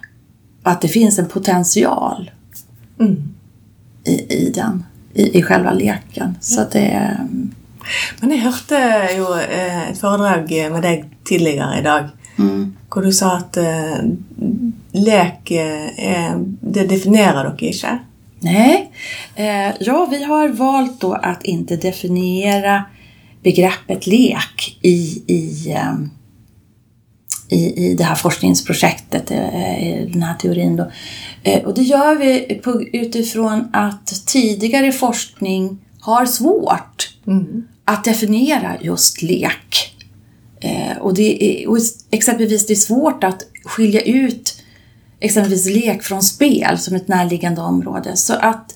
Att 0.64 0.82
det 0.82 0.88
finns 0.88 1.20
en 1.20 1.28
potential 1.28 2.32
i, 4.04 4.12
i 4.12 4.52
den, 4.56 4.84
i, 5.14 5.38
i 5.38 5.44
själva 5.44 5.74
leken. 5.74 6.36
Så 6.42 6.62
att 6.62 6.72
det 6.72 6.86
är... 6.86 7.28
Men 8.20 8.32
jeg 8.32 8.42
hørte 8.42 8.78
jo 9.14 9.28
eh, 9.38 9.82
et 9.92 10.00
foredrag 10.00 10.50
med 10.74 10.82
deg 10.82 11.04
tidligere 11.28 11.80
i 11.80 11.84
dag, 11.86 12.08
hvor 12.90 13.04
du 13.04 13.12
sa 13.14 13.38
at 13.38 13.58
eh, 13.58 14.04
lek 14.96 15.52
er, 15.52 16.38
det 16.62 16.86
definerer 16.90 17.50
dere 17.50 17.72
ikke. 17.72 17.96
Nej, 18.46 18.92
eh, 19.36 19.74
ja 19.80 20.08
vi 20.12 20.24
har 20.24 20.48
valt 20.48 21.02
då 21.02 21.14
att 21.14 21.44
inte 21.44 21.76
definiera 21.76 22.84
begreppet 23.44 24.08
lek 24.08 24.80
i, 24.82 25.24
i, 25.28 25.72
eh, 25.72 25.94
i, 27.50 27.86
i 27.86 27.96
det 27.96 28.04
här 28.04 28.16
forskningsprojektet, 28.16 29.32
eh, 29.32 29.88
i 29.88 30.10
den 30.14 30.24
här 30.24 30.36
teorin. 30.36 30.76
Då. 30.76 30.92
Och 31.66 31.74
det 31.74 31.82
gör 31.82 32.16
vi 32.16 32.56
på, 32.64 32.82
utifrån 32.82 33.70
att 33.74 34.26
tidigare 34.26 34.92
forskning 34.92 35.78
har 36.00 36.26
svårt 36.26 37.10
att 37.86 38.04
definiera 38.04 38.78
just 38.82 39.22
lek. 39.22 39.95
Eh, 40.66 40.98
och 40.98 41.14
det 41.14 41.44
är, 41.44 41.70
och 41.70 41.78
exempelvis 42.12 42.68
det 42.68 42.74
är 42.74 42.76
svårt 42.76 43.24
att 43.24 43.44
skilja 43.66 44.02
ut 44.02 44.62
exempelvis 45.20 45.66
lek 45.66 46.04
från 46.04 46.24
spel 46.24 46.78
som 46.78 46.96
ett 46.96 47.08
närliggande 47.08 47.62
område. 47.62 48.16
Så 48.16 48.34
att 48.34 48.76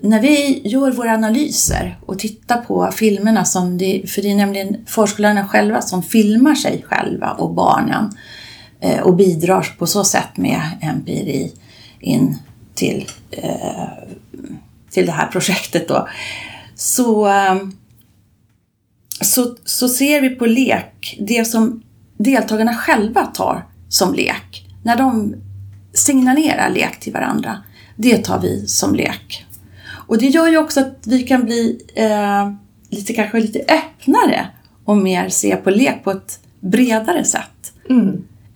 när 0.00 0.20
vi 0.20 0.60
gör 0.64 0.92
våra 0.92 1.12
analyser 1.14 1.98
och 2.06 2.18
tittar 2.18 2.56
på 2.56 2.90
filmerna, 2.92 3.44
som 3.44 3.78
det, 3.78 4.02
för 4.06 4.22
det 4.22 4.30
är 4.30 4.34
nämligen 4.34 4.76
förskollärarna 4.86 5.48
själva 5.48 5.82
som 5.82 6.02
filmar 6.02 6.54
sig 6.54 6.84
själva 6.88 7.30
och 7.30 7.54
barnen 7.54 8.16
eh, 8.80 9.00
och 9.00 9.16
bidrar 9.16 9.74
på 9.78 9.86
så 9.86 10.04
sätt 10.04 10.36
med 10.36 10.62
empiri 10.80 11.52
in 12.00 12.38
till, 12.74 13.08
eh, 13.30 13.88
till 14.90 15.06
det 15.06 15.12
här 15.12 15.26
projektet 15.26 15.88
då. 15.88 16.08
Så, 16.74 17.28
eh, 17.28 17.56
så, 19.20 19.56
så 19.64 19.88
ser 19.88 20.20
vi 20.20 20.30
på 20.30 20.46
lek 20.46 21.16
det 21.20 21.44
som 21.44 21.82
deltagarna 22.18 22.74
själva 22.74 23.26
tar 23.26 23.66
som 23.88 24.14
lek. 24.14 24.66
När 24.82 24.96
de 24.96 25.34
signalerar 25.92 26.70
lek 26.70 27.00
till 27.00 27.12
varandra, 27.12 27.58
det 27.96 28.24
tar 28.24 28.40
vi 28.40 28.66
som 28.66 28.94
lek. 28.94 29.46
Och 29.90 30.18
det 30.18 30.26
gör 30.26 30.48
ju 30.48 30.58
också 30.58 30.80
att 30.80 31.06
vi 31.06 31.22
kan 31.22 31.44
bli 31.44 31.80
eh, 31.94 32.52
lite, 32.88 33.12
kanske 33.12 33.40
lite 33.40 33.58
öppnare 33.58 34.46
och 34.84 34.96
mer 34.96 35.28
se 35.28 35.56
på 35.56 35.70
lek 35.70 36.04
på 36.04 36.10
ett 36.10 36.40
bredare 36.60 37.24
sätt. 37.24 37.72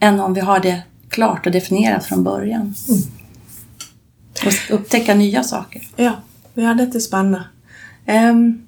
Än 0.01 0.21
om 0.21 0.35
vi 0.35 0.41
har 0.41 0.61
det 0.61 0.83
klart 1.09 1.47
och 1.47 1.53
definierat 1.53 2.05
från 2.05 2.25
början. 2.25 2.75
Och 4.47 4.75
upptäcka 4.75 5.15
nya 5.15 5.43
saker. 5.43 5.83
Ja, 5.97 6.13
ja 6.55 6.75
dette 6.75 6.99
er 6.99 7.01
spennende. 7.01 7.45
Em, 8.07 8.67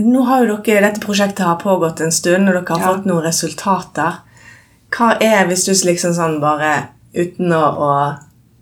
nå 0.00 0.22
har 0.22 0.44
jo 0.46 0.56
dere, 0.56 0.80
Dette 0.88 1.00
prosjektet 1.00 1.46
har 1.46 1.56
pågått 1.56 2.00
en 2.00 2.12
stund, 2.12 2.48
og 2.48 2.54
dere 2.54 2.64
har 2.78 2.80
Ja. 2.80 2.94
fått 2.94 3.04
noen 3.06 3.22
resultater. 3.24 4.12
Hva 4.90 5.16
er, 5.22 5.46
hvis 5.46 5.64
du 5.64 5.72
liksom 5.86 6.12
sånn 6.14 6.40
bare 6.40 6.88
uten 7.14 7.52
å, 7.52 7.62
å 7.78 8.18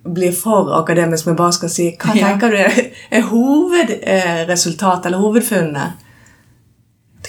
bli 0.09 0.33
for 0.33 0.73
akademisk, 0.83 1.27
men 1.27 1.37
bare 1.37 1.53
skal 1.53 1.69
si 1.69 1.97
Hva 2.01 2.15
Ja. 2.17 2.27
tenker 2.29 2.51
du 2.51 2.57
er, 2.57 2.91
er 3.11 3.23
hovedresultatet, 3.23 5.07
eller 5.07 5.19
hovedfunnet? 5.19 5.93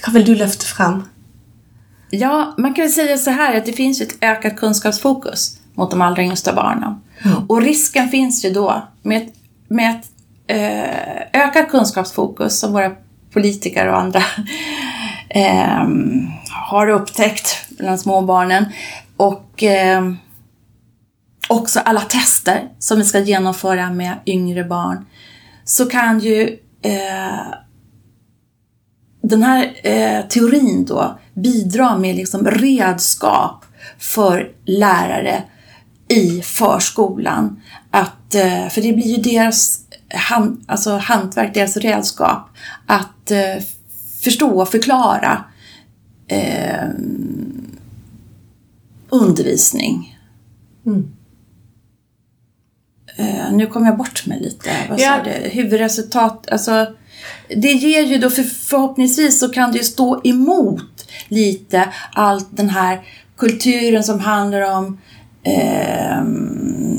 Hva 0.03 0.13
vil 0.13 0.25
du 0.25 0.35
løfte 0.35 0.65
frem? 0.65 1.03
Ja, 2.11 2.53
man 2.57 2.73
kan 2.73 2.83
väl 2.85 2.91
säga 2.91 3.17
så 3.17 3.31
här 3.31 3.57
att 3.57 3.65
det 3.65 3.73
finns 3.73 4.01
ett 4.01 4.23
ökat 4.23 4.57
kunskapsfokus 4.57 5.57
mot 5.75 5.91
de 5.91 6.01
allra 6.01 6.23
yngsta 6.23 6.53
barnen. 6.53 7.01
Och 7.47 7.61
risken 7.61 8.09
finns 8.09 8.45
ju 8.45 8.49
då 8.49 8.83
med 9.03 9.17
ett, 9.21 9.33
med 9.67 9.89
ett 9.95 10.05
eh, 10.47 11.41
ökat 11.47 11.69
kunskapsfokus 11.69 12.59
som 12.59 12.73
våra 12.73 12.91
politiker 13.33 13.87
och 13.87 13.99
andra 13.99 14.23
eh, 15.29 15.87
har 16.69 16.87
upptäckt 16.87 17.69
bland 17.69 17.99
småbarnen 17.99 18.65
och 19.17 19.63
eh, 19.63 20.13
också 21.49 21.79
alla 21.79 22.01
tester 22.01 22.69
som 22.79 22.97
vi 22.97 23.03
ska 23.03 23.19
genomföra 23.19 23.89
med 23.89 24.13
yngre 24.25 24.63
barn 24.63 25.05
så 25.63 25.85
kan 25.85 26.19
ju 26.19 26.57
eh, 26.81 27.53
den 29.21 29.43
här 29.43 29.73
eh, 29.83 30.27
teorin 30.27 30.85
då 30.85 31.19
bidra 31.33 31.97
med 31.97 32.15
liksom 32.15 32.45
redskap 32.45 33.65
för 33.97 34.51
lärare 34.65 35.43
i 36.07 36.41
förskolan. 36.41 37.61
Att, 37.91 38.35
eh, 38.35 38.67
för 38.69 38.81
det 38.81 38.93
blir 38.93 39.15
ju 39.15 39.21
deras 39.21 39.79
hand, 40.13 40.63
alltså 40.67 40.97
hantverk, 40.97 41.53
deras 41.53 41.77
redskap 41.77 42.49
att 42.85 43.31
eh, 43.31 43.63
förstå 44.21 44.61
och 44.61 44.69
förklara 44.69 45.43
eh, 46.27 46.89
undervisning. 49.09 50.17
Eh, 53.17 53.51
nu 53.51 53.65
kom 53.67 53.85
jag 53.85 53.97
bort 53.97 54.25
mig 54.25 54.39
lite. 54.41 54.69
Vad 54.89 54.99
Ja. 54.99 55.17
sa 55.17 55.23
du? 55.23 55.49
Huvudresultat, 55.49 56.49
alltså 56.51 56.87
det 57.55 57.71
ger 57.71 58.01
ju 58.01 58.17
då 58.17 58.29
för, 58.29 58.43
förhoppningsvis 58.43 59.39
så 59.39 59.49
kan 59.49 59.71
det 59.71 59.77
ju 59.77 59.83
stå 59.83 60.21
emot 60.23 61.07
lite 61.27 61.89
allt 62.13 62.47
den 62.51 62.69
här 62.69 63.01
kulturen 63.37 64.03
som 64.03 64.19
handlar 64.19 64.61
om 64.77 64.97
ehm, 65.43 66.98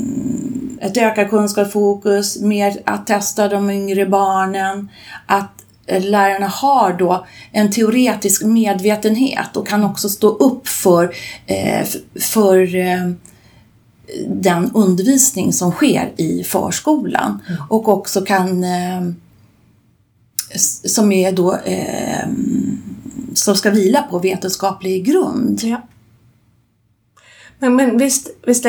ett 0.81 0.97
ökat 0.97 1.29
kunskapsfokus, 1.29 2.41
mer 2.41 2.81
att 2.85 3.07
testa 3.07 3.47
de 3.47 3.69
yngre 3.69 4.05
barnen, 4.05 4.89
att 5.25 5.63
eh, 5.85 6.03
lärarna 6.03 6.47
har 6.47 6.93
då 6.93 7.25
en 7.51 7.71
teoretisk 7.71 8.43
medvetenhet 8.43 9.57
och 9.57 9.67
kan 9.67 9.83
också 9.83 10.09
stå 10.09 10.27
upp 10.27 10.67
för, 10.67 11.15
eh, 11.45 11.87
för 12.19 12.75
eh, 12.75 13.11
den 14.27 14.71
undervisning 14.73 15.53
som 15.53 15.71
sker 15.71 16.11
i 16.17 16.43
förskolan 16.43 17.39
och 17.69 17.89
också 17.89 18.21
kan 18.21 18.65
som 20.85 21.11
är 21.11 21.31
då 21.31 21.59
som 23.33 23.55
ska 23.55 23.69
vila 23.69 24.01
på 24.01 24.19
vetenskaplig 24.19 25.05
grund. 25.05 25.59
Ja. 25.63 25.81
Men, 27.59 27.75
men 27.75 27.97
hvis, 27.97 28.27
hvis 28.45 28.61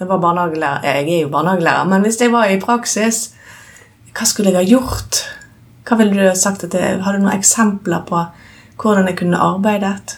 jeg 0.00 0.08
nå 0.08 0.14
var 0.14 0.22
barnehagelærer 0.22 0.86
Jeg 0.96 1.12
er 1.12 1.20
jo 1.26 1.28
barnehagelærer, 1.28 1.84
men 1.84 2.02
hvis 2.06 2.20
jeg 2.20 2.32
var 2.32 2.48
i 2.48 2.60
praksis, 2.60 3.34
hva 4.16 4.26
skulle 4.26 4.50
jeg 4.50 4.58
ha 4.58 4.64
gjort? 4.64 5.20
Hva 5.84 5.98
ville 6.00 6.16
du 6.16 6.24
ha 6.24 6.34
sagt 6.34 6.64
at 6.64 6.72
det, 6.72 7.02
Har 7.04 7.12
du 7.12 7.22
noen 7.22 7.36
eksempler 7.36 8.06
på 8.08 8.24
hvordan 8.80 9.10
jeg 9.10 9.18
kunne 9.20 9.36
arbeidet? 9.36 10.16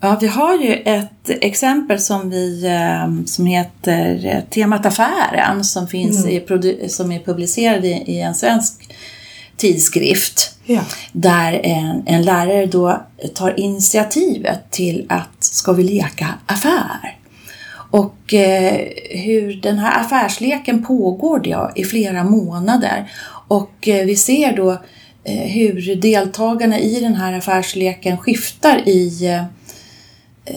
Ja, 0.00 0.16
vi 0.20 0.26
har 0.26 0.54
ju 0.54 0.74
ett 0.84 1.30
exempel 1.40 1.98
som, 2.00 2.30
vi, 2.30 2.66
eh, 2.66 3.24
som 3.26 3.46
heter 3.46 4.26
eh, 4.26 4.44
Temat 4.50 4.86
Affären 4.86 5.64
som, 5.64 5.88
finns 5.88 6.26
i, 6.26 6.40
produ- 6.40 6.88
som 6.88 7.12
är 7.12 7.18
publicerad 7.18 7.84
i, 7.84 7.92
i 8.06 8.20
en 8.20 8.34
svensk 8.34 8.94
tidskrift. 9.56 10.54
Ja. 10.64 10.80
Där 11.12 11.60
en, 11.64 12.02
en 12.06 12.22
lärare 12.22 12.66
då 12.66 13.02
tar 13.34 13.60
initiativet 13.60 14.70
till 14.70 15.06
att 15.08 15.44
ska 15.44 15.72
vi 15.72 15.82
leka 15.82 16.28
affär? 16.46 17.17
Och 17.90 18.34
eh, 18.34 18.88
hur 19.10 19.60
den 19.62 19.78
här 19.78 20.00
affärsleken 20.00 20.84
pågår 20.84 21.48
ja, 21.48 21.72
i 21.74 21.84
flera 21.84 22.24
månader. 22.24 23.10
Och 23.48 23.88
eh, 23.88 24.06
vi 24.06 24.16
ser 24.16 24.56
då 24.56 24.70
eh, 25.24 25.48
hur 25.48 25.96
deltagarna 25.96 26.78
i 26.78 27.00
den 27.00 27.14
här 27.14 27.32
affärsleken 27.32 28.18
skiftar 28.18 28.88
i 28.88 29.40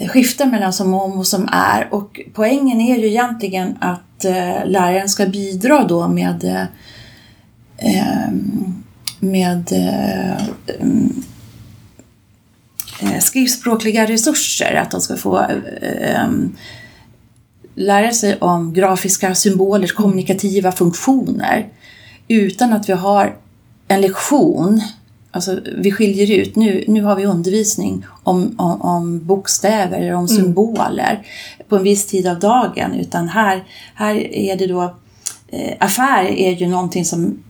skiftar 0.08 0.46
mellan 0.46 0.74
som 0.74 0.94
om 0.94 1.20
och 1.20 1.28
som 1.28 1.50
är. 1.52 1.94
Och 1.94 2.20
poängen 2.34 2.82
är 2.82 2.98
ju 2.98 3.08
egentligen 3.08 3.78
att 3.82 4.24
läraren 4.66 5.10
ska 5.10 5.26
bidra 5.26 5.84
då 5.84 6.08
med 6.08 6.68
med 9.20 9.70
skriftspråkliga 13.20 14.08
resurser, 14.08 14.76
att 14.76 14.92
de 14.92 15.02
ska 15.02 15.16
få 15.16 15.40
eh, 15.82 16.28
lära 17.82 18.12
sig 18.12 18.38
om 18.40 18.74
grafiska 18.74 19.36
symbolers 19.36 19.92
kommunikativa 19.92 20.72
funktioner 20.72 21.68
utan 22.28 22.74
att 22.74 22.90
vi 22.90 22.94
har 22.94 23.36
en 23.88 24.02
lektion. 24.02 24.82
Alltså 25.32 25.60
vi 25.78 25.92
skiljer 25.92 26.40
ut, 26.40 26.56
nu, 26.56 26.84
nu 26.88 27.04
har 27.04 27.16
vi 27.16 27.26
undervisning 27.26 28.06
om, 28.24 28.56
om, 28.58 28.82
om 28.82 29.26
bokstäver 29.26 30.00
eller 30.00 30.14
om 30.14 30.28
symboler 30.28 31.28
på 31.70 31.76
en 31.76 31.84
viss 31.84 32.08
tid 32.08 32.28
av 32.28 32.40
dagen. 32.40 32.94
Utan 32.94 33.30
här, 33.30 33.64
här 33.96 34.16
är 34.34 34.56
det 34.56 34.68
då 34.68 34.96
affär 35.80 36.26
är 36.26 36.52
ju 36.52 36.68
någonting 36.68 37.06
som 37.06 37.44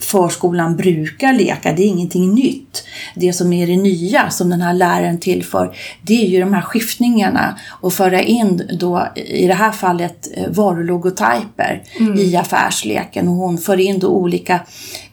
förskolan 0.00 0.76
brukar 0.76 1.32
leka, 1.32 1.72
det 1.72 1.82
är 1.82 1.86
ingenting 1.86 2.34
nytt. 2.34 2.84
Det 3.14 3.32
som 3.32 3.52
är 3.52 3.66
det 3.66 3.76
nya 3.76 4.30
som 4.30 4.50
den 4.50 4.60
här 4.60 4.74
läraren 4.74 5.18
tillför, 5.18 5.76
det 6.02 6.24
är 6.24 6.28
ju 6.28 6.40
de 6.40 6.52
här 6.52 6.62
skiftningarna 6.62 7.58
och 7.80 7.92
föra 7.92 8.22
in 8.22 8.62
då 8.78 9.08
i 9.14 9.46
det 9.46 9.54
här 9.54 9.72
fallet 9.72 10.28
eh, 10.34 10.48
varulogotyper 10.48 11.82
mm. 12.00 12.18
i 12.18 12.36
affärsleken 12.36 13.28
och 13.28 13.34
hon 13.34 13.58
för 13.58 13.80
in 13.80 13.98
då 13.98 14.08
olika 14.08 14.60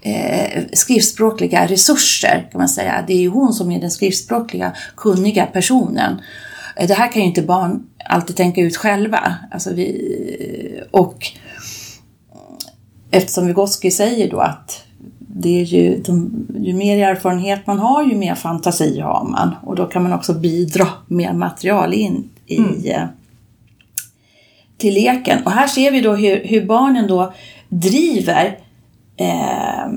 eh, 0.02 0.64
skriftspråkliga 0.74 1.68
resurser 1.68 2.48
kan 2.52 2.60
man 2.60 2.70
säga. 2.70 3.04
Det 3.08 3.14
är 3.14 3.22
ju 3.22 3.30
hon 3.30 3.54
som 3.54 3.72
är 3.72 3.82
den 3.82 3.92
skriftspråkliga 3.92 4.72
kunniga 4.98 5.46
personen. 5.46 6.22
Eh, 6.76 6.88
det 6.88 6.94
här 6.94 7.12
kan 7.12 7.22
ju 7.22 7.28
inte 7.28 7.42
barn 7.42 7.84
alltid 8.10 8.36
tänka 8.36 8.62
ut 8.62 8.78
själva. 8.78 9.36
Alltså 9.52 9.74
vi, 9.74 10.84
och 10.92 11.32
eftersom 13.12 13.48
Vygotsky 13.48 13.92
säger 13.92 14.32
då 14.32 14.40
att 14.40 14.84
det 15.18 15.62
är 15.62 15.66
ju, 15.66 15.98
de, 15.98 16.46
ju 16.60 16.74
mer 16.74 17.08
erfarenhet 17.08 17.68
man 17.68 17.80
har, 17.80 18.04
ju 18.04 18.16
mer 18.16 18.36
fantasi 18.36 19.00
har 19.00 19.24
man. 19.24 19.56
Och 19.64 19.76
då 19.76 19.86
kan 19.86 20.04
man 20.04 20.14
också 20.14 20.34
bidra 20.34 20.88
mer 21.08 21.34
material 21.34 21.94
in 21.94 22.30
i, 22.46 22.58
mm. 22.58 22.86
Eh, 22.86 23.08
till 24.78 24.94
leken. 24.94 25.44
Och 25.46 25.52
här 25.52 25.68
ser 25.68 25.92
vi 25.92 26.02
då 26.02 26.16
hur, 26.16 26.44
hur 26.46 26.66
barnen 26.66 27.08
då 27.08 27.34
driver 27.70 28.60
eh, 29.18 29.88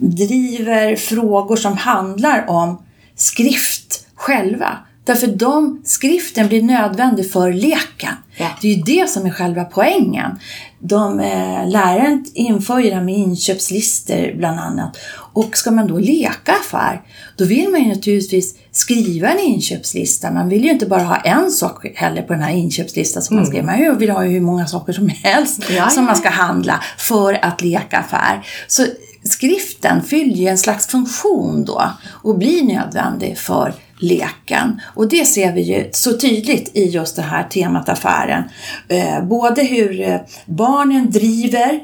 driver 0.00 0.96
frågor 0.96 1.56
som 1.56 1.76
handlar 1.76 2.50
om 2.50 2.82
skrift 3.14 4.06
själva. 4.14 4.78
Därför 5.04 5.26
de, 5.26 5.82
skriften 5.84 6.48
blir 6.48 6.62
nödvändig 6.62 7.32
för 7.32 7.52
leken. 7.52 8.14
Ja. 8.36 8.48
Det 8.60 8.68
är 8.68 8.74
ju 8.74 8.82
det 8.82 9.10
som 9.10 9.26
är 9.26 9.30
själva 9.30 9.64
poängen. 9.64 10.38
De, 10.78 11.20
eh, 11.20 11.68
läraren 11.68 12.24
inför 12.34 12.78
ju 12.78 12.90
det 12.90 12.96
här 12.96 13.02
med 13.02 13.14
inköpslistor 13.14 14.34
bland 14.36 14.60
annat. 14.60 14.96
Och 15.32 15.56
ska 15.56 15.70
man 15.70 15.86
då 15.86 15.98
leka 15.98 16.52
affär, 16.52 17.02
då 17.36 17.44
vill 17.44 17.68
man 17.68 17.82
ju 17.82 17.88
naturligtvis 17.88 18.54
skriva 18.70 19.28
en 19.28 19.38
inköpslista. 19.38 20.30
Man 20.30 20.48
vill 20.48 20.64
ju 20.64 20.70
inte 20.70 20.86
bara 20.86 21.02
ha 21.02 21.16
en 21.16 21.50
sak 21.50 21.86
heller 21.94 22.22
på 22.22 22.32
den 22.32 22.42
här 22.42 22.52
inköpslistan 22.52 23.22
som 23.22 23.36
mm. 23.36 23.42
man 23.42 23.52
skriver. 23.52 23.88
Man 23.88 23.98
vill 23.98 24.10
ha 24.10 24.22
hur 24.22 24.40
många 24.40 24.66
saker 24.66 24.92
som 24.92 25.08
helst 25.08 25.62
ja, 25.70 25.88
som 25.88 26.04
man 26.04 26.16
ska 26.16 26.28
handla 26.28 26.82
för 26.98 27.44
att 27.44 27.62
leka 27.62 27.98
affär. 27.98 28.46
Så 28.66 28.86
skriften 29.24 30.02
fyller 30.02 30.36
ju 30.36 30.46
en 30.46 30.58
slags 30.58 30.86
funktion 30.86 31.64
då 31.64 31.90
och 32.22 32.38
blir 32.38 32.62
nödvändig 32.62 33.38
för 33.38 33.74
leken. 34.02 34.80
Och 34.94 35.08
det 35.08 35.24
ser 35.24 35.52
vi 35.52 35.60
ju 35.60 35.88
så 35.92 36.18
tydligt 36.18 36.76
i 36.76 36.84
just 36.84 37.16
det 37.16 37.22
här 37.22 37.44
temat 37.44 37.88
affären. 37.88 38.42
Eh, 38.88 39.24
både 39.24 39.62
hur 39.62 40.00
eh, 40.00 40.20
barnen 40.46 41.10
driver 41.10 41.80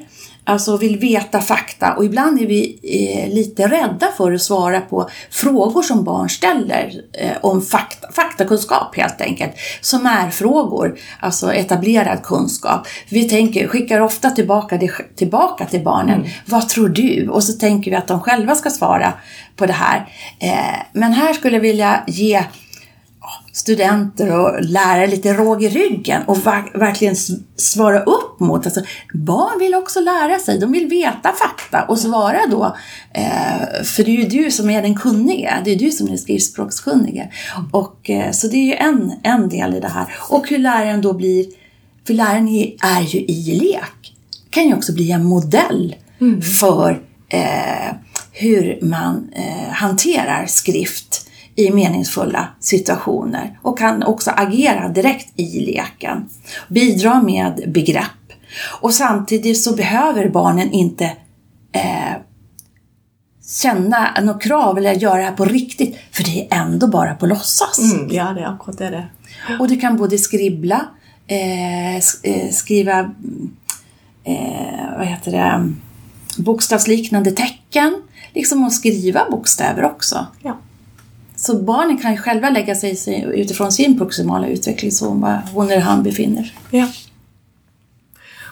alltså 0.49 0.77
vill 0.77 0.99
veta 0.99 1.41
fakta 1.41 1.93
och 1.93 2.05
ibland 2.05 2.41
är 2.41 2.47
vi 2.47 2.79
eh, 2.83 3.35
lite 3.35 3.67
rädda 3.67 4.09
för 4.17 4.33
att 4.33 4.43
svara 4.43 4.81
på 4.81 5.11
frågor 5.31 5.83
som 5.83 6.05
barn 6.05 6.29
ställer 6.29 6.93
eh, 7.13 7.37
om 7.41 7.63
fakta, 7.63 8.13
faktakunskap 8.13 8.97
helt 8.97 9.21
enkelt, 9.21 9.53
som 9.81 10.07
är 10.07 10.31
frågor, 10.31 10.99
alltså 11.21 11.55
etablerad 11.55 12.23
kunskap. 12.23 12.87
Vi 13.09 13.29
tänker, 13.29 13.69
skickar 13.69 14.01
ofta 14.01 14.31
tillbaka 14.31 14.77
det 14.77 14.91
tillbaka 15.17 15.67
till 15.67 15.85
barnen. 15.85 16.21
Mm. 16.21 16.31
Vad 16.45 16.69
tror 16.69 16.89
du? 16.89 17.29
Och 17.29 17.45
så 17.45 17.53
tänker 17.53 17.91
vi 17.91 17.97
att 17.97 18.09
de 18.09 18.21
själva 18.21 18.55
ska 18.55 18.71
svara 18.71 19.13
på 19.57 19.67
det 19.67 19.73
här. 19.73 20.09
Eh, 20.39 20.83
men 20.93 21.13
här 21.13 21.33
skulle 21.33 21.57
jag 21.57 21.63
vilja 21.63 22.03
ge 22.07 22.45
studenter 23.59 24.39
och 24.39 24.65
lärare 24.65 25.07
lite 25.07 25.33
råg 25.33 25.65
i 25.65 25.69
ryggen 25.69 26.23
och 26.27 26.47
verkligen 26.75 27.17
svara 27.57 28.03
upp 28.03 28.41
mot. 28.41 28.65
Alltså, 28.65 28.81
barn 29.15 29.59
vill 29.59 29.75
också 29.75 30.01
lära 30.01 30.39
sig, 30.39 30.59
de 30.59 30.73
vill 30.73 30.87
veta 30.87 31.33
fakta 31.33 31.83
och 31.83 31.99
svara 31.99 32.41
då. 32.51 32.77
Eh, 33.13 33.83
för 33.85 34.05
det 34.05 34.11
är 34.11 34.23
ju 34.23 34.43
du 34.43 34.51
som 34.51 34.71
är 34.71 34.83
den 34.83 34.95
kunnige, 34.95 35.63
det 35.65 35.71
är 35.71 35.77
du 35.77 35.91
som 35.91 36.07
är 36.07 36.11
den 36.11 36.19
skrivspråkskunnige. 36.19 37.31
Och, 37.73 38.11
eh, 38.11 38.31
så 38.31 38.47
det 38.47 38.57
är 38.57 38.65
ju 38.65 38.75
en, 38.75 39.13
en 39.23 39.49
del 39.49 39.75
i 39.75 39.81
det 39.81 39.89
här. 39.89 40.07
Och 40.31 40.49
hur 40.49 40.59
läraren 40.59 41.01
då 41.01 41.13
blir, 41.13 41.47
för 42.07 42.15
läraren 42.15 42.49
är 42.83 43.01
ju 43.01 43.19
i 43.19 43.61
lek, 43.61 44.15
kan 44.51 44.67
ju 44.67 44.75
också 44.75 44.93
bli 44.93 45.11
en 45.11 45.25
modell 45.25 45.97
mm. 46.21 46.43
för 46.43 47.03
eh, 47.29 47.95
hur 48.33 48.79
man 48.83 49.31
eh, 49.33 49.73
hanterar 49.73 50.47
skrift 50.47 51.28
i 51.59 51.71
meningsfulla 51.71 52.49
situationer 52.61 53.59
och 53.63 53.79
kan 53.79 54.03
också 54.03 54.31
agera 54.31 54.89
direkt 54.89 55.33
i 55.37 55.61
leken. 55.61 56.29
Bidra 56.69 57.23
med 57.23 57.73
begrepp. 57.73 58.05
Och 58.81 58.95
samtidigt 58.95 59.63
så 59.63 59.77
behöver 59.77 60.29
barnen 60.29 60.71
inte 60.71 61.05
eh, 61.73 62.17
känna 63.63 64.21
något 64.23 64.43
krav 64.43 64.79
eller 64.79 64.93
göra 64.93 65.17
det 65.17 65.25
här 65.25 65.33
på 65.33 65.45
riktigt, 65.45 65.97
för 66.13 66.25
det 66.25 66.49
är 66.51 66.61
ändå 66.61 66.87
bara 66.87 67.15
på 67.15 67.27
låtsas. 67.27 67.93
Mm, 67.93 68.09
ja, 68.11 68.25
det 68.33 68.41
är 68.41 68.55
akkurat 68.55 68.79
det. 68.79 68.91
det. 68.91 69.09
Och 69.61 69.69
du 69.69 69.81
kan 69.81 69.97
både 69.97 70.19
skribbla, 70.19 70.89
eh, 71.27 71.97
eh, 71.97 72.51
skriva 72.53 72.99
eh, 74.25 74.99
vad 74.99 75.07
heter 75.07 75.33
det, 75.33 75.73
bokstavsliknande 76.43 77.31
tecken, 77.31 78.03
liksom 78.35 78.65
att 78.65 78.73
skriva 78.73 79.31
bokstäver 79.31 79.85
också. 79.85 80.27
Ja. 80.43 80.59
Så 81.39 81.59
barnen 81.63 81.99
kan 81.99 82.13
ju 82.13 82.19
själva 82.19 82.51
lägga 82.51 82.75
sig 82.75 83.25
utifrån 83.35 83.73
sin 83.73 83.99
proximala 83.99 84.49
utvecklingszon, 84.49 85.21
var 85.21 85.43
hon 85.53 85.71
eller 85.71 85.81
han 85.81 86.03
befinner. 86.03 86.55
Ja. 86.71 86.87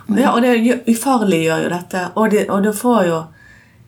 Mm. 0.08 0.22
ja, 0.22 0.32
och 0.32 0.40
det 0.40 0.94
farliggör 0.94 1.62
ju 1.62 1.68
detta 1.68 2.08
och, 2.14 2.30
det, 2.30 2.48
och 2.48 2.62
då 2.62 2.72
får 2.72 3.04
ju 3.04 3.18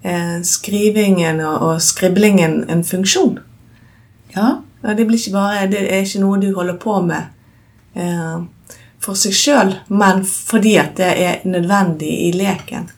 eh, 0.03 0.43
skrivingen 0.43 1.41
och, 1.41 1.73
och 1.73 1.83
skriblingen 1.83 2.69
en 2.69 2.85
funktion. 2.85 3.41
Ja. 4.29 4.63
ja. 4.83 4.95
Det 4.95 5.05
blir 5.05 5.19
ikke 5.19 5.33
bare, 5.33 5.67
det 5.71 5.87
er 5.87 6.03
ikke 6.03 6.23
noe 6.23 6.43
du 6.43 6.51
holder 6.55 6.77
på 6.83 6.99
med 7.03 7.31
eh, 7.95 8.43
for 8.99 9.15
seg 9.15 9.35
sjøl, 9.35 9.75
men 9.89 10.25
fordi 10.27 10.77
at 10.83 10.97
det 10.99 11.13
er 11.23 11.43
nødvendig 11.47 12.11
i 12.27 12.33
leken. 12.33 12.91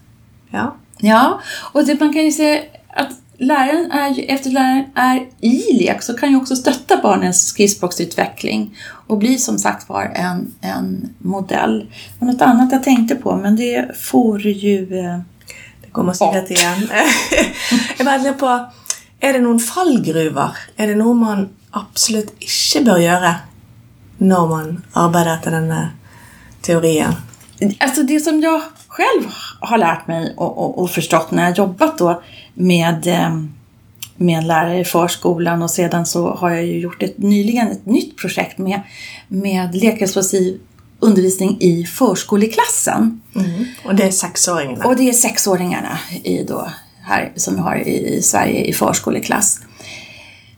Ja, 0.52 0.70
ja 1.00 1.40
och 1.72 1.84
det, 1.84 2.00
man 2.00 2.12
kan 2.12 2.24
ju 2.24 2.32
säga 2.32 2.79
läraren 3.40 3.90
är 3.90 4.30
efter 4.30 4.50
läraren 4.50 4.84
är 4.94 5.28
i 5.40 5.72
lek 5.72 6.02
så 6.02 6.16
kan 6.16 6.30
ju 6.30 6.36
också 6.36 6.56
stötta 6.56 6.96
barnens 7.02 7.46
skrivspråksutveckling 7.46 8.76
och 9.06 9.18
bli 9.18 9.38
som 9.38 9.58
sagt 9.58 9.88
var 9.88 10.02
en, 10.14 10.54
en 10.60 11.14
modell. 11.18 11.92
Och 12.18 12.26
något 12.26 12.42
annat 12.42 12.72
jag 12.72 12.82
tänkte 12.82 13.14
på, 13.14 13.36
men 13.36 13.56
det 13.56 13.96
får 13.96 14.40
ju 14.40 14.98
eh, 14.98 15.18
Det 15.82 15.92
kommer 15.92 16.12
sikkert 16.12 16.50
igjen. 16.50 16.88
jeg 17.98 18.06
bare 18.06 18.32
på, 18.32 18.50
er 19.20 19.32
det 19.32 19.40
noen 19.42 19.58
fallgruver? 19.58 20.54
Er 20.76 20.92
det 20.92 20.98
noe 21.00 21.16
man 21.18 21.48
absolutt 21.74 22.30
ikke 22.38 22.84
bør 22.86 23.00
gjøre 23.02 23.32
når 24.20 24.46
man 24.52 24.70
arbeider 24.92 25.32
etter 25.34 25.56
denne 25.58 25.80
teorien? 26.62 27.18
Alltså 27.78 28.02
det 28.02 28.20
som 28.20 28.40
jag 28.40 28.62
själv 28.88 29.24
har 29.60 29.78
lärt 29.78 30.06
mig 30.06 30.34
och, 30.36 30.58
och, 30.58 30.78
och 30.78 30.90
förstått 30.90 31.30
när 31.30 31.48
jag 31.48 31.58
jobbat 31.58 31.98
då 31.98 32.22
med, 32.54 33.06
eh, 33.06 33.42
med 34.16 34.44
lärare 34.44 34.80
i 34.80 34.84
förskolan 34.84 35.62
och 35.62 35.70
sedan 35.70 36.06
så 36.06 36.30
har 36.34 36.50
jag 36.50 36.66
ju 36.66 36.78
gjort 36.78 37.02
ett, 37.02 37.18
nyligen 37.18 37.68
ett 37.68 37.86
nytt 37.86 38.16
projekt 38.16 38.58
med, 38.58 38.80
med 39.28 39.74
lekexplosiv 39.74 40.60
undervisning 41.00 41.56
i 41.60 41.84
förskoleklassen. 41.84 43.20
Mm. 43.34 43.64
Och 43.84 43.94
det 43.94 44.02
är 44.02 44.10
sexåringarna? 44.10 44.84
Och 44.84 44.96
det 44.96 45.08
är 45.08 45.12
sexåringarna 45.12 45.98
i 46.24 46.42
då, 46.42 46.68
här, 47.02 47.32
som 47.36 47.54
vi 47.54 47.60
har 47.60 47.76
i 47.76 48.22
Sverige 48.22 48.64
i 48.64 48.72
förskoleklass. 48.72 49.60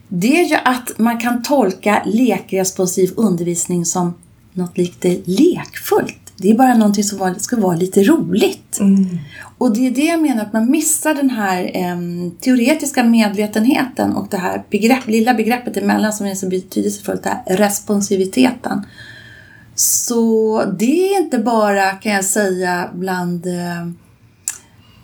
Det 0.08 0.40
är 0.40 0.44
ju 0.44 0.56
att 0.64 0.98
man 0.98 1.20
kan 1.20 1.42
tolka 1.42 2.02
lekresponsiv 2.06 3.12
undervisning 3.16 3.84
som 3.84 4.14
något 4.52 4.78
lite 4.78 5.20
lekfullt. 5.24 6.21
Det 6.36 6.50
är 6.50 6.54
bara 6.54 6.74
någonting 6.74 7.04
som 7.04 7.34
ska 7.38 7.56
vara 7.56 7.76
lite 7.76 8.02
roligt. 8.02 8.78
Mm. 8.80 9.18
Och 9.58 9.74
det 9.74 9.86
är 9.86 9.90
det 9.90 10.04
jag 10.04 10.22
menar, 10.22 10.42
att 10.42 10.52
man 10.52 10.70
missar 10.70 11.14
den 11.14 11.30
här 11.30 11.70
eh, 11.74 11.96
teoretiska 12.40 13.04
medvetenheten 13.04 14.12
och 14.12 14.28
det 14.30 14.36
här 14.36 14.62
begrepp, 14.70 15.06
lilla 15.06 15.34
begreppet 15.34 15.76
emellan 15.76 16.12
som 16.12 16.26
är 16.26 16.34
så 16.34 16.48
betydelsefullt, 16.48 17.26
här 17.26 17.56
responsiviteten. 17.56 18.86
Så 19.74 20.64
det 20.78 21.14
är 21.14 21.22
inte 21.22 21.38
bara, 21.38 21.90
kan 21.90 22.12
jag 22.12 22.24
säga, 22.24 22.90
bland 22.94 23.46
eh, 23.46 23.82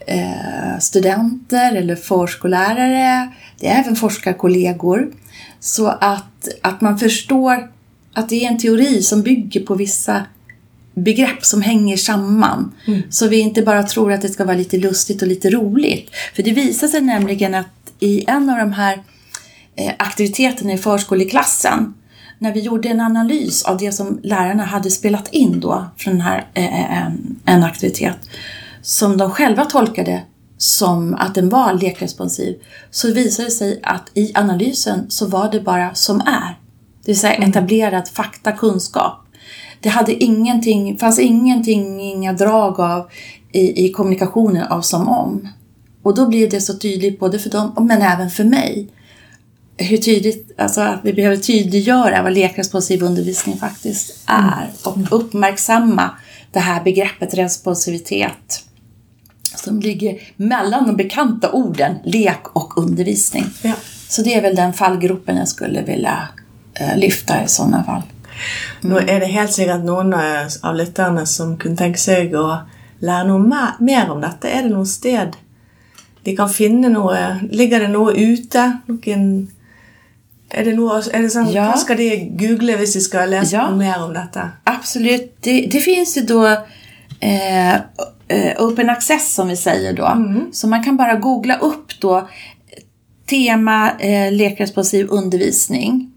eh 0.07 0.79
studenter 0.81 1.75
eller 1.75 1.97
förskollärare. 1.97 3.33
Det 3.61 3.69
är 3.69 3.81
även 3.81 3.97
forskarkollegor. 3.97 5.13
Så 5.61 5.87
att, 5.87 6.49
att 6.63 6.81
man 6.81 6.99
förstår 6.99 7.71
att 8.13 8.29
det 8.29 8.45
är 8.45 8.49
en 8.49 8.59
teori 8.59 9.03
som 9.03 9.23
bygger 9.23 9.61
på 9.61 9.75
vissa 9.75 10.23
begrepp 11.03 11.45
som 11.45 11.63
hänger 11.63 11.97
samman. 11.97 12.75
Mm. 12.87 13.03
Så 13.11 13.29
vi 13.29 13.39
inte 13.39 13.63
bara 13.63 13.83
tror 13.83 14.13
att 14.13 14.23
det 14.23 14.29
ska 14.29 14.45
vara 14.45 14.57
lite 14.57 14.77
lustigt 14.77 15.23
och 15.23 15.29
lite 15.29 15.51
roligt. 15.51 16.11
För 16.37 16.43
det 16.43 16.53
visar 16.53 16.89
sig 16.89 17.01
nämligen 17.01 17.55
att 17.55 17.67
i 18.01 18.25
en 18.31 18.51
av 18.51 18.59
de 18.59 18.73
här 18.73 19.03
eh, 19.77 19.93
aktiviteterna 19.99 20.73
i 20.73 20.79
förskoleklassen 20.79 21.95
när 22.39 22.53
vi 22.53 22.61
gjorde 22.61 22.89
en 22.89 23.01
analys 23.01 23.65
av 23.65 23.79
det 23.79 23.93
som 23.93 24.21
lärarna 24.23 24.65
hade 24.65 24.91
spelat 24.91 25.33
in 25.33 25.61
då 25.61 25.87
från 25.97 26.13
den 26.13 26.23
här 26.23 26.47
eh, 26.55 27.03
en, 27.03 27.37
en 27.45 27.63
aktivitet 27.63 28.17
som 28.83 29.17
de 29.17 29.31
själva 29.31 29.65
tolkade 29.65 30.23
som 30.59 31.15
att 31.15 31.35
den 31.35 31.49
var 31.49 31.73
lekresponsiv 31.73 32.57
så 32.91 33.13
visade 33.13 33.49
det 33.49 33.53
sig 33.53 33.81
att 33.83 34.11
i 34.15 34.33
analysen 34.35 35.11
så 35.11 35.27
var 35.27 35.51
det 35.51 35.61
bara 35.61 35.95
som 35.95 36.21
är. 36.21 36.59
Det 37.05 37.13
vill 37.13 37.21
säga 37.21 37.35
etablerad 37.35 38.09
fakta, 38.09 38.53
kunskap. 38.53 39.28
Det 39.81 39.89
hade 39.89 40.25
ingenting, 40.25 40.99
fanns 40.99 41.19
ingenting, 41.19 42.01
inga 42.01 42.33
drag 42.33 42.81
av 42.81 43.11
i, 43.53 43.87
i 43.87 43.93
kommunikationen 43.93 44.67
av 44.67 44.81
som 44.81 45.09
om. 45.09 45.49
Och 46.03 46.15
då 46.15 46.29
blir 46.29 46.51
det 46.51 46.61
så 46.61 46.79
tydligt 46.79 47.21
både 47.21 47.39
för 47.39 47.51
dem 47.51 47.87
men 47.89 48.03
även 48.03 48.31
för 48.31 48.45
mig. 48.45 48.89
Hur 49.77 49.97
tydligt, 49.97 50.61
alltså 50.61 50.81
att 50.81 51.01
vi 51.03 51.13
behöver 51.13 51.37
tydliggöra 51.37 52.23
vad 52.23 52.33
lekresponsiv 52.33 53.03
undervisning 53.03 53.57
faktiskt 53.57 54.23
är 54.27 54.71
och 54.85 54.97
uppmärksamma 55.11 56.11
det 56.53 56.59
här 56.59 56.85
begreppet 56.85 57.35
responsivitet 57.35 58.65
som 59.57 59.81
ligger 59.81 60.21
mellan 60.37 60.87
de 60.87 60.97
bekanta 60.97 61.53
orden 61.53 61.95
lek 62.05 62.49
och 62.53 62.79
undervisning. 62.79 63.45
Ja. 63.63 63.75
Så 64.09 64.23
det 64.23 64.35
är 64.35 64.43
väl 64.43 64.57
den 64.57 64.73
fallgropen 64.73 65.37
jag 65.37 65.49
skulle 65.49 65.83
vilja 65.83 66.29
eh, 66.75 66.97
lyfta 66.97 67.45
i 67.45 67.49
sådana 67.49 67.85
fall. 67.85 68.03
Nå 68.83 68.99
er 69.01 69.21
det 69.21 69.33
helt 69.33 69.53
sikkert 69.53 69.85
noen 69.85 70.13
eh, 70.15 70.47
av 70.63 70.77
lytterne 70.79 71.27
som 71.27 71.57
kunne 71.59 71.77
tenke 71.77 71.99
seg 71.99 72.35
å 72.39 72.47
lære 73.01 73.29
noe 73.29 73.39
mer, 73.43 73.77
mer 73.81 74.11
om 74.11 74.21
dette. 74.21 74.49
Er 74.51 74.63
det 74.67 74.73
noe 74.73 74.87
sted 74.87 75.37
de 76.25 76.35
kan 76.37 76.49
finne 76.51 76.89
noe? 76.93 77.19
Ligger 77.51 77.81
det 77.87 77.93
noe 77.93 78.13
ute? 78.15 78.65
Noen 78.89 79.29
er 80.51 80.65
det 80.65 80.75
noe, 80.79 80.99
er 81.13 81.23
det 81.23 81.31
sånn, 81.33 81.51
Ja. 81.53 81.67
Hva 81.73 81.79
skal 81.79 81.97
de 82.01 82.11
google 82.41 82.77
hvis 82.81 82.95
de 82.97 83.01
skal 83.05 83.29
lese 83.31 83.53
Ja. 83.53 83.71
mer 83.71 84.03
om 84.03 84.15
dette? 84.15 84.47
Absolut. 84.65 85.31
Det, 85.45 85.67
det 85.71 85.81
finns 85.81 86.17
ju 86.17 86.23
då 86.23 86.47
eh, 87.21 87.75
eh, 87.75 88.53
open 88.59 88.91
access 88.91 89.35
som 89.35 89.49
vi 89.49 89.57
säger 89.57 89.93
då. 89.93 90.09
Så 90.53 90.69
man 90.69 90.83
kan 90.83 90.97
bara 90.97 91.15
googla 91.15 91.59
upp 91.59 91.93
då 92.01 92.29
tema 93.27 93.91
eh, 93.99 94.33
lekresponsiv 94.33 95.07
undervisning. 95.11 96.13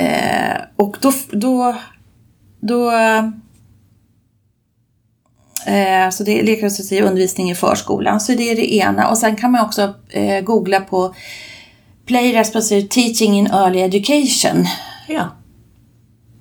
Eh, 0.00 0.56
och 0.76 0.96
då, 1.00 1.12
då, 1.30 1.76
då 2.60 2.90
eh, 5.66 6.10
så 6.10 6.24
det 6.24 6.40
är 6.40 6.44
lekresponsiv 6.44 7.04
undervisning 7.04 7.50
i 7.50 7.54
förskolan. 7.54 8.20
Så 8.20 8.32
det 8.32 8.50
är 8.50 8.56
det 8.56 8.74
ena. 8.74 9.08
Och 9.08 9.18
sen 9.18 9.36
kan 9.36 9.52
man 9.52 9.64
också 9.64 9.94
eh, 10.08 10.40
googla 10.40 10.80
på 10.80 11.14
Play 12.06 12.34
Responsive 12.34 12.88
Teaching 12.88 13.38
in 13.38 13.46
Early 13.46 13.80
Education 13.80 14.66
Ja 15.08 15.28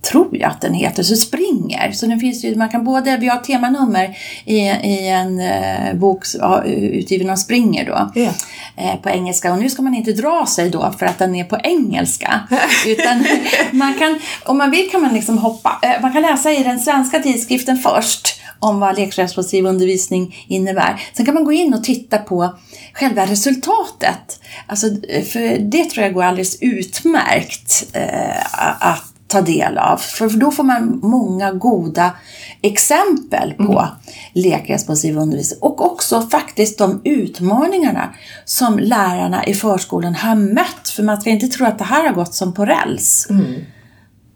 tror 0.01 0.37
jag 0.37 0.51
att 0.51 0.61
den 0.61 0.73
heter, 0.73 1.03
så 1.03 1.15
springer. 1.15 1.91
Så 1.91 2.05
den 2.05 2.19
finns 2.19 2.43
ju, 2.45 2.55
man 2.55 2.69
kan 2.69 2.83
både, 2.83 3.17
vi 3.17 3.27
har 3.27 3.37
temanummer 3.37 4.17
i, 4.45 4.57
i 4.67 5.07
en 5.07 5.39
eh, 5.39 5.93
bok 5.93 6.25
ja, 6.39 6.63
utgiven 6.63 7.29
av 7.29 7.35
Springer 7.35 7.85
då, 7.85 8.11
Ja. 8.15 8.31
eh, 8.77 8.95
på 8.95 9.09
engelska. 9.09 9.53
Och 9.53 9.59
nu 9.59 9.69
ska 9.69 9.81
man 9.81 9.95
inte 9.95 10.11
dra 10.13 10.45
sig 10.45 10.69
då 10.69 10.93
för 10.99 11.05
att 11.05 11.17
den 11.19 11.35
är 11.35 11.43
på 11.43 11.57
engelska. 11.63 12.39
utan 12.87 13.25
man 13.71 13.93
kan, 13.93 14.19
om 14.45 14.57
man 14.57 14.71
vill 14.71 14.91
kan 14.91 15.01
man 15.01 15.13
liksom 15.13 15.37
hoppa, 15.37 15.79
eh, 15.81 16.01
man 16.01 16.13
kan 16.13 16.21
läsa 16.21 16.51
i 16.51 16.63
den 16.63 16.79
svenska 16.79 17.19
tidskriften 17.19 17.77
först 17.77 18.35
om 18.59 18.79
vad 18.79 18.99
lekresponsiv 18.99 19.65
undervisning 19.65 20.45
innebär. 20.47 21.01
Sen 21.13 21.25
kan 21.25 21.33
man 21.35 21.43
gå 21.43 21.51
in 21.51 21.73
och 21.73 21.83
titta 21.83 22.17
på 22.17 22.57
själva 22.93 23.25
resultatet. 23.25 24.39
Alltså, 24.67 24.87
eh, 24.87 25.23
för 25.23 25.57
det 25.59 25.89
tror 25.89 26.05
jag 26.05 26.13
går 26.13 26.23
alldeles 26.23 26.57
utmärkt 26.61 27.85
eh, 27.93 28.63
att 28.79 29.08
ta 29.29 29.41
del 29.41 29.77
av. 29.77 29.97
För 29.97 30.29
då 30.29 30.51
får 30.51 30.63
man 30.63 30.99
många 31.03 31.51
goda 31.51 32.11
exempel 32.61 33.53
på 33.53 33.87
lekresponsiv 34.33 35.17
undervisning. 35.17 35.59
Och 35.61 35.91
också 35.91 36.21
faktiskt 36.21 36.77
de 36.77 37.01
utmaningarna 37.03 38.15
som 38.45 38.79
lärarna 38.79 39.45
i 39.45 39.53
förskolan 39.53 40.15
har 40.15 40.35
mött. 40.35 40.89
För 40.95 41.03
man 41.03 41.21
ska 41.21 41.29
inte 41.29 41.47
tro 41.47 41.65
att 41.65 41.77
det 41.77 41.83
här 41.83 42.07
har 42.07 42.13
gått 42.13 42.33
som 42.33 42.53
på 42.53 42.65
räls. 42.65 43.27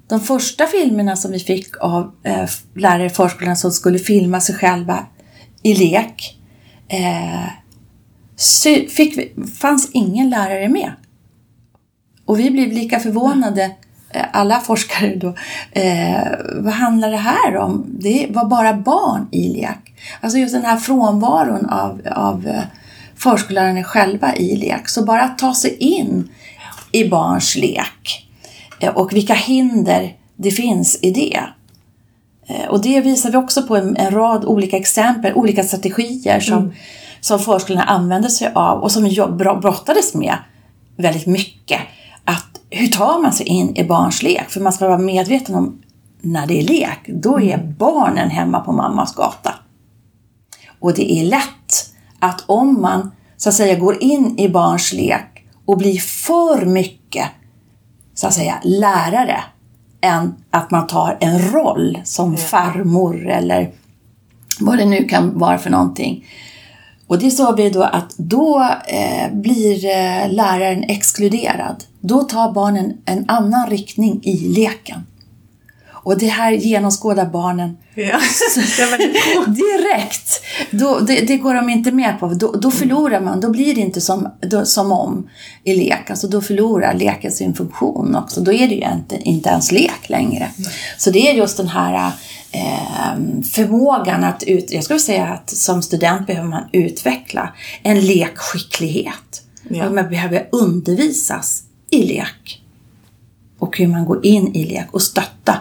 De 0.09 0.19
första 0.19 0.67
filmerna 0.67 1.15
som 1.15 1.31
vi 1.31 1.39
fick 1.39 1.77
av 1.77 2.11
eh, 2.23 2.49
lärare 2.75 3.05
i 3.05 3.09
förskolan 3.09 3.57
som 3.57 3.71
skulle 3.71 3.99
filma 3.99 4.41
sig 4.41 4.55
själva 4.55 5.05
i 5.63 5.73
lek 5.73 6.39
eh, 6.87 7.49
fick 8.89 9.17
vi, 9.17 9.33
fanns 9.45 9.89
ingen 9.93 10.29
lärare 10.29 10.69
med. 10.69 10.91
Och 12.25 12.39
vi 12.39 12.51
blev 12.51 12.71
lika 12.71 12.99
förvånade, 12.99 13.63
eh, 13.63 13.71
alla 14.31 14.59
forskare 14.59 15.15
då, 15.15 15.33
eh, 15.71 16.27
vad 16.55 16.73
handlar 16.73 17.11
det 17.11 17.17
här 17.17 17.57
om? 17.57 17.85
Det 17.99 18.27
var 18.29 18.45
bara 18.45 18.73
barn 18.73 19.27
i 19.31 19.47
lek. 19.53 19.93
Alltså 20.21 20.37
just 20.37 20.53
den 20.53 20.65
här 20.65 20.77
frånvaron 20.77 21.65
av, 21.69 22.01
av 22.15 22.47
eh, 22.47 22.61
förskollärarna 23.15 23.83
själva 23.83 24.35
i 24.35 24.55
lek. 24.55 24.87
Så 24.89 25.03
bara 25.05 25.21
att 25.21 25.37
ta 25.37 25.53
sig 25.55 25.75
in 25.77 26.29
i 26.91 27.09
barns 27.09 27.55
lek 27.55 28.27
eh, 28.79 28.89
och 28.89 29.13
vilka 29.13 29.33
hinder 29.33 30.13
det 30.35 30.51
finns 30.51 30.99
i 31.01 31.11
det. 31.11 31.39
Eh, 32.47 32.67
Och 32.69 32.81
det 32.81 33.01
visar 33.01 33.31
vi 33.31 33.37
också 33.37 33.63
på 33.63 33.75
en, 33.77 33.97
en 33.97 34.11
rad 34.11 34.45
olika 34.45 34.77
exempel, 34.77 35.33
olika 35.33 35.63
strategier 35.63 36.39
som, 36.39 36.73
som 37.21 37.39
förskolorna 37.39 37.83
använder 37.83 38.29
sig 38.29 38.51
av 38.55 38.79
och 38.83 38.91
som 38.91 39.07
jag 39.07 39.37
bro- 39.37 39.59
brottades 39.59 40.13
med 40.13 40.37
väldigt 40.97 41.25
mycket. 41.27 41.79
Hur 42.75 42.87
tar 42.87 43.21
man 43.21 43.33
sig 43.33 43.45
in 43.45 43.77
i 43.77 43.83
barns 43.83 44.23
lek? 44.23 44.49
För 44.49 44.61
man 44.61 44.73
ska 44.73 44.87
vara 44.87 44.97
medveten 44.97 45.55
om 45.55 45.81
när 46.21 46.47
det 46.47 46.59
är 46.59 46.63
lek, 46.63 46.99
då 47.07 47.41
är 47.41 47.57
barnen 47.57 48.29
hemma 48.29 48.59
på 48.59 48.71
mammas 48.71 49.15
gata. 49.15 49.53
Och 50.79 50.93
det 50.93 51.11
är 51.13 51.23
lätt 51.23 51.93
att 52.19 52.43
om 52.45 52.81
man 52.81 53.11
så 53.37 53.49
att 53.49 53.55
säga 53.55 53.75
går 53.75 54.03
in 54.03 54.39
i 54.39 54.49
barns 54.49 54.93
lek 54.93 55.45
och 55.65 55.77
blir 55.77 55.97
för 55.97 56.65
mycket 56.65 57.27
så 58.13 58.27
att 58.27 58.33
säga 58.33 58.59
lärare 58.63 59.43
än 60.01 60.35
att 60.49 60.71
man 60.71 60.87
tar 60.87 61.17
en 61.19 61.39
roll 61.51 61.99
som 62.03 62.37
farmor 62.37 63.27
eller 63.27 63.71
vad 64.59 64.77
det 64.77 64.85
nu 64.85 65.03
kan 65.03 65.39
vara 65.39 65.57
för 65.57 65.69
någonting. 65.69 66.25
Och 67.07 67.19
det 67.19 67.31
sa 67.31 67.51
vi 67.51 67.69
då 67.69 67.83
att 67.83 68.17
då 68.17 68.69
eh, 68.87 69.33
blir 69.33 69.85
eh, 69.85 70.31
läraren 70.31 70.83
exkluderad. 70.83 71.83
Då 72.05 72.23
tar 72.23 72.53
barnen 72.53 72.93
en 73.05 73.29
annan 73.29 73.69
riktning 73.69 74.19
i 74.23 74.37
leken. 74.37 75.05
Och 75.89 76.17
det 76.17 76.27
här 76.27 76.51
genomskådar 76.51 77.25
barnen 77.25 77.77
Ja. 77.95 78.19
Direkt. 79.47 80.41
Då, 80.71 80.99
det, 80.99 81.21
det 81.21 81.37
går 81.37 81.53
de 81.53 81.69
inte 81.69 81.91
med 81.91 82.19
på. 82.19 82.27
Då, 82.27 82.51
då 82.51 82.71
förlorar 82.71 83.21
man. 83.21 83.39
Då 83.39 83.49
blir 83.49 83.75
det 83.75 83.81
inte 83.81 84.01
som, 84.01 84.29
då, 84.39 84.65
som 84.65 84.91
om 84.91 85.29
i 85.63 85.75
lek. 85.75 86.09
Alltså 86.09 86.27
då 86.27 86.41
förlorar 86.41 86.93
leken 86.93 87.31
sin 87.31 87.53
funktion 87.53 88.15
också. 88.15 88.41
Då 88.41 88.53
är 88.53 88.67
det 88.67 88.75
ju 88.75 88.91
inte, 88.93 89.17
inte 89.29 89.49
ens 89.49 89.71
lek 89.71 90.09
längre. 90.09 90.49
Så 90.97 91.11
det 91.11 91.29
är 91.29 91.33
just 91.33 91.57
den 91.57 91.67
här 91.67 92.11
eh, 92.51 93.41
förmågan 93.53 94.23
att 94.23 94.43
ut, 94.43 94.71
jag 94.71 94.83
skulle 94.83 94.99
säga 94.99 95.25
att 95.25 95.49
som 95.49 95.81
student 95.81 96.27
behöver 96.27 96.49
man 96.49 96.63
utveckla 96.71 97.53
en 97.83 98.01
lekskicklighet. 98.01 99.41
Ja. 99.69 99.89
Man 99.89 100.09
behöver 100.09 100.47
undervisas 100.51 101.63
i 101.93 102.03
lek 102.03 102.63
och 103.59 103.77
hur 103.77 103.87
man 103.87 104.05
går 104.05 104.25
in 104.25 104.55
i 104.55 104.65
lek 104.65 104.87
och 104.91 105.01
stötta 105.01 105.59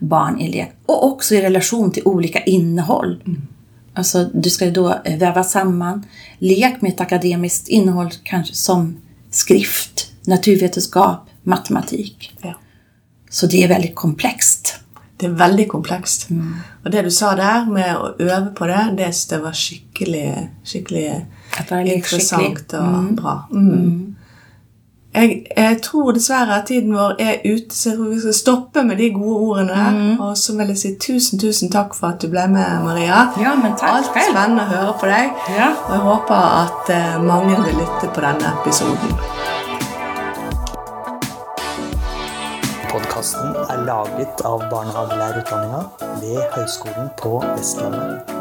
barn 0.00 0.40
i 0.40 0.52
lek. 0.52 0.72
Och 0.86 1.06
också 1.06 1.34
i 1.34 1.42
relation 1.42 1.92
till 1.92 2.02
olika 2.04 2.44
innehåll. 2.44 3.22
Alltså 3.94 4.24
du 4.34 4.50
ska 4.50 4.70
då 4.70 5.00
eh, 5.04 5.18
väva 5.18 5.44
samman 5.44 6.06
lek 6.38 6.80
med 6.80 6.92
ett 6.92 7.00
akademiskt 7.00 7.68
innehåll 7.68 8.10
kanske 8.22 8.54
som 8.54 8.96
skrift, 9.30 10.12
naturvetenskap, 10.26 11.28
matematik. 11.42 12.32
Ja. 12.42 12.54
Så 13.30 13.46
det 13.46 13.64
är 13.64 13.68
väldigt 13.68 13.94
komplext. 13.94 14.76
Det 15.16 15.26
er 15.26 15.30
veldig 15.36 15.68
komplekst. 15.68 16.28
Og 16.84 16.92
det 16.92 17.02
du 17.04 17.10
sa 17.10 17.34
der 17.36 17.66
med 17.68 17.96
å 17.96 18.14
øve 18.18 18.54
på 18.56 18.66
det, 18.66 19.10
det 19.28 19.38
var 19.42 19.52
skikkelig, 19.52 20.48
skikkelig 20.64 21.26
Att 21.58 21.70
vara 21.70 21.82
lekskicklig. 21.84 22.20
interessant 22.20 22.72
og 22.72 23.14
bra. 23.16 23.48
Mm. 23.52 24.16
Jeg, 25.14 25.46
jeg 25.56 25.78
tror 25.82 26.12
dessverre 26.14 26.60
at 26.60 26.66
tiden 26.68 26.92
vår 26.94 27.16
er 27.18 27.40
ute, 27.44 27.74
så 27.74 27.88
jeg 27.90 27.98
tror 27.98 28.08
vi 28.12 28.20
skal 28.20 28.34
stoppe 28.34 28.82
med 28.86 28.96
de 28.96 29.08
gode 29.14 29.36
ordene 29.36 29.72
der. 29.72 30.22
Og 30.22 30.36
så 30.38 30.54
vil 30.56 30.68
jeg 30.70 30.78
si 30.78 30.92
tusen, 31.02 31.38
tusen 31.38 31.70
takk 31.72 31.94
for 31.98 32.12
at 32.14 32.22
du 32.22 32.28
ble 32.30 32.46
med, 32.52 32.84
Maria. 32.84 33.24
Ja, 33.42 33.54
men 33.58 33.74
tack 33.80 33.90
Alt 33.96 34.12
själv. 34.14 34.30
spennende 34.30 34.62
å 34.62 34.70
høre 34.70 34.94
på 35.00 35.10
deg. 35.10 35.32
Ja. 35.58 35.68
Og 35.88 35.94
jeg 35.96 36.04
håper 36.06 36.34
at 36.62 36.92
eh, 36.94 37.16
mange 37.26 37.58
vil 37.64 37.74
lytte 37.82 38.12
på 38.14 38.22
denne 38.22 38.54
episoden. 38.60 39.16
Podkasten 42.90 43.54
er 43.70 43.84
laget 43.86 44.42
av 44.46 44.62
barnehagelærerutdanninga 44.70 45.82
ved 46.22 46.42
Høgskolen 46.56 47.10
på 47.22 47.38
Vestlandet. 47.56 48.39